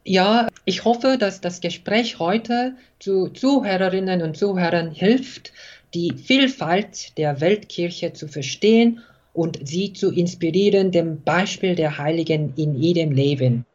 Ja, 0.05 0.49
ich 0.65 0.85
hoffe, 0.85 1.17
dass 1.17 1.41
das 1.41 1.61
Gespräch 1.61 2.19
heute 2.19 2.75
zu 2.99 3.29
Zuhörerinnen 3.29 4.21
und 4.21 4.37
Zuhörern 4.37 4.91
hilft, 4.91 5.51
die 5.95 6.13
Vielfalt 6.13 7.17
der 7.17 7.41
Weltkirche 7.41 8.13
zu 8.13 8.27
verstehen 8.27 9.01
und 9.33 9.67
sie 9.67 9.93
zu 9.93 10.11
inspirieren, 10.11 10.91
dem 10.91 11.23
Beispiel 11.23 11.75
der 11.75 11.97
Heiligen 11.97 12.53
in 12.55 12.75
jedem 12.75 13.11
Leben 13.11 13.65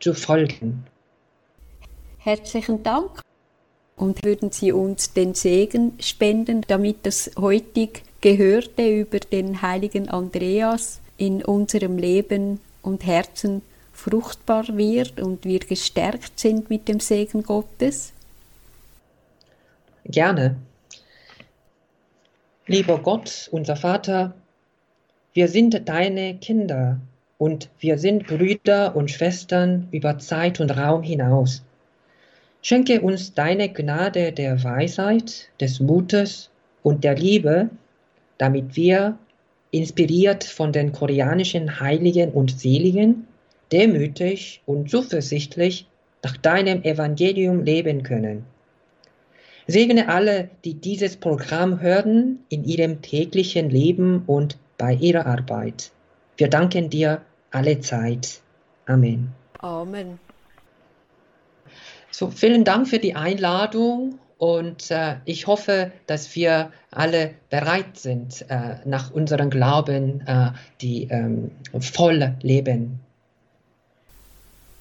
zu 0.00 0.14
folgen. 0.14 0.84
Herzlichen 2.26 2.82
Dank. 2.82 3.22
Und 3.94 4.24
würden 4.24 4.50
Sie 4.50 4.72
uns 4.72 5.12
den 5.12 5.34
Segen 5.34 5.92
spenden, 6.00 6.62
damit 6.66 7.06
das 7.06 7.30
heutig 7.38 8.02
Gehörte 8.20 8.84
über 8.84 9.20
den 9.20 9.62
heiligen 9.62 10.08
Andreas 10.08 11.00
in 11.18 11.44
unserem 11.44 11.98
Leben 11.98 12.58
und 12.82 13.06
Herzen 13.06 13.62
fruchtbar 13.92 14.64
wird 14.76 15.20
und 15.20 15.44
wir 15.44 15.60
gestärkt 15.60 16.40
sind 16.40 16.68
mit 16.68 16.88
dem 16.88 16.98
Segen 16.98 17.44
Gottes? 17.44 18.12
Gerne. 20.04 20.56
Lieber 22.66 22.98
Gott, 22.98 23.48
unser 23.52 23.76
Vater, 23.76 24.34
wir 25.32 25.46
sind 25.46 25.88
deine 25.88 26.36
Kinder 26.38 26.98
und 27.38 27.70
wir 27.78 27.98
sind 27.98 28.26
Brüder 28.26 28.96
und 28.96 29.12
Schwestern 29.12 29.86
über 29.92 30.18
Zeit 30.18 30.58
und 30.58 30.76
Raum 30.76 31.04
hinaus. 31.04 31.62
Schenke 32.62 33.00
uns 33.00 33.34
deine 33.34 33.72
Gnade 33.72 34.32
der 34.32 34.62
Weisheit, 34.64 35.48
des 35.60 35.80
Mutes 35.80 36.50
und 36.82 37.04
der 37.04 37.14
Liebe, 37.14 37.70
damit 38.38 38.76
wir, 38.76 39.18
inspiriert 39.70 40.44
von 40.44 40.72
den 40.72 40.92
koreanischen 40.92 41.80
Heiligen 41.80 42.30
und 42.32 42.58
Seligen, 42.58 43.26
demütig 43.72 44.62
und 44.66 44.90
zuversichtlich 44.90 45.86
nach 46.22 46.36
deinem 46.36 46.82
Evangelium 46.82 47.64
leben 47.64 48.02
können. 48.02 48.44
Segne 49.66 50.08
alle, 50.08 50.50
die 50.64 50.74
dieses 50.74 51.16
Programm 51.16 51.80
hören, 51.80 52.38
in 52.48 52.64
ihrem 52.64 53.02
täglichen 53.02 53.68
Leben 53.68 54.22
und 54.26 54.58
bei 54.78 54.94
ihrer 54.94 55.26
Arbeit. 55.26 55.90
Wir 56.36 56.48
danken 56.48 56.88
dir 56.90 57.22
alle 57.50 57.80
Zeit. 57.80 58.40
Amen. 58.86 59.32
Amen. 59.58 60.18
So, 62.10 62.30
vielen 62.30 62.64
Dank 62.64 62.88
für 62.88 62.98
die 62.98 63.14
Einladung 63.14 64.18
und 64.38 64.90
äh, 64.90 65.16
ich 65.24 65.46
hoffe, 65.46 65.92
dass 66.06 66.34
wir 66.34 66.70
alle 66.90 67.34
bereit 67.50 67.96
sind, 67.96 68.44
äh, 68.48 68.76
nach 68.84 69.10
unserem 69.10 69.50
Glauben 69.50 70.22
äh, 70.26 70.50
die 70.80 71.08
ähm, 71.10 71.50
voll 71.80 72.34
leben. 72.42 73.00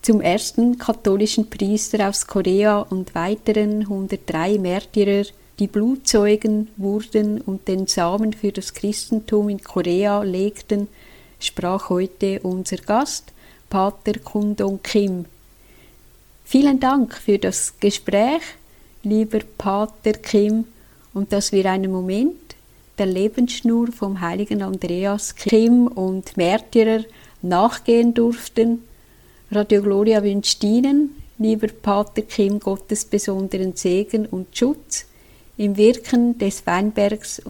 Zum 0.02 0.22
ersten 0.22 0.78
katholischen 0.78 1.50
Priester 1.50 2.08
aus 2.08 2.28
Korea 2.28 2.80
und 2.80 3.16
weiteren 3.16 3.82
103 3.82 4.60
Märtyrer, 4.60 5.26
die 5.58 5.68
Blutzeugen 5.68 6.68
wurden 6.78 7.42
und 7.42 7.68
den 7.68 7.88
Samen 7.88 8.34
für 8.34 8.52
das 8.52 8.74
Christentum 8.74 9.50
in 9.50 9.64
Korea 9.64 10.22
legten, 10.22 10.90
sprach 11.40 11.90
heute 11.90 12.42
unser 12.42 12.78
Gast, 12.78 13.32
Pater 13.70 14.20
Kundong 14.20 14.82
Kim 14.84 15.26
Vielen 16.48 16.80
Dank 16.80 17.16
für 17.16 17.40
das 17.40 17.74
Gespräch, 17.80 18.44
lieber 19.02 19.40
Pater 19.58 20.14
Kim, 20.14 20.66
und 21.12 21.34
dass 21.34 21.52
wir 21.52 21.66
einen 21.66 21.92
Moment 21.92 22.56
der 23.00 23.08
Lebensschnur 23.08 23.92
vom 23.92 24.22
heiligen 24.22 24.62
Andreas 24.62 25.36
Kim 25.36 25.88
und 25.88 26.38
Märtyrer 26.38 27.04
nachgehen 27.42 28.14
durften. 28.14 28.84
Radio 29.50 29.82
Gloria 29.82 30.22
wünscht 30.22 30.64
Ihnen, 30.64 31.16
lieber 31.40 31.68
Pater 31.68 32.22
Kim, 32.22 32.60
Gottes 32.60 33.06
besonderen 33.06 33.76
Segen 33.76 34.28
und 34.28 34.56
Schutz 34.56 35.08
im 35.58 35.76
Wirken 35.78 36.38
des 36.38 36.66
Weinbergs. 36.68 37.42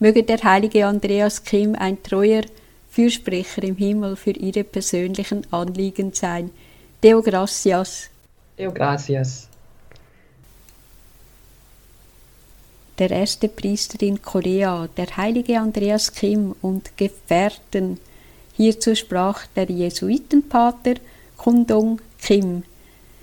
Möge 0.00 0.24
der 0.24 0.42
heilige 0.42 0.86
Andreas 0.86 1.44
Kim 1.44 1.76
ein 1.76 2.02
treuer 2.02 2.42
Fürsprecher 2.90 3.62
im 3.62 3.76
Himmel 3.76 4.16
für 4.16 4.32
Ihre 4.32 4.64
persönlichen 4.64 5.46
Anliegen 5.52 6.12
sein. 6.12 6.50
Deo 7.04 7.22
gracias. 7.22 8.11
Deo 8.58 8.72
gracias. 8.72 9.48
Der 12.98 13.10
erste 13.10 13.48
Priester 13.48 14.02
in 14.02 14.20
Korea, 14.20 14.88
der 14.96 15.16
heilige 15.16 15.58
Andreas 15.58 16.12
Kim 16.12 16.54
und 16.60 16.96
Gefährten. 16.96 17.98
Hierzu 18.54 18.94
sprach 18.94 19.46
der 19.56 19.70
Jesuitenpater 19.70 20.94
Kundong 21.38 22.02
Kim. 22.20 22.64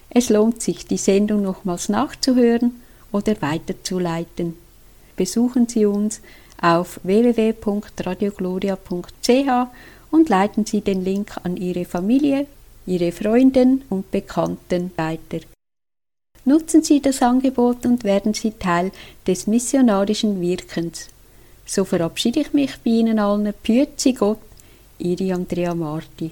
Es 0.09 0.29
lohnt 0.29 0.61
sich, 0.61 0.87
die 0.87 0.97
Sendung 0.97 1.43
nochmals 1.43 1.87
nachzuhören 1.87 2.81
oder 3.11 3.39
weiterzuleiten. 3.41 4.55
Besuchen 5.15 5.67
Sie 5.67 5.85
uns 5.85 6.21
auf 6.59 6.99
www.radiogloria.ch 7.03 9.67
und 10.11 10.29
leiten 10.29 10.65
Sie 10.65 10.81
den 10.81 11.05
Link 11.05 11.37
an 11.43 11.57
Ihre 11.57 11.85
Familie, 11.85 12.47
ihre 12.89 13.11
Freunden 13.11 13.83
und 13.89 14.09
Bekannten 14.09 14.91
weiter. 14.97 15.45
Nutzen 16.45 16.81
Sie 16.81 16.99
das 16.99 17.21
Angebot 17.21 17.85
und 17.85 18.03
werden 18.03 18.33
Sie 18.33 18.51
Teil 18.51 18.91
des 19.27 19.45
missionarischen 19.45 20.41
Wirkens. 20.41 21.09
So 21.65 21.85
verabschiede 21.85 22.39
ich 22.39 22.53
mich 22.53 22.71
bei 22.83 22.91
Ihnen 22.91 23.19
allen. 23.19 23.53
Pützi 23.63 24.13
Gott, 24.13 24.39
Ihre 24.97 25.35
Andrea 25.35 25.75
Marti. 25.75 26.31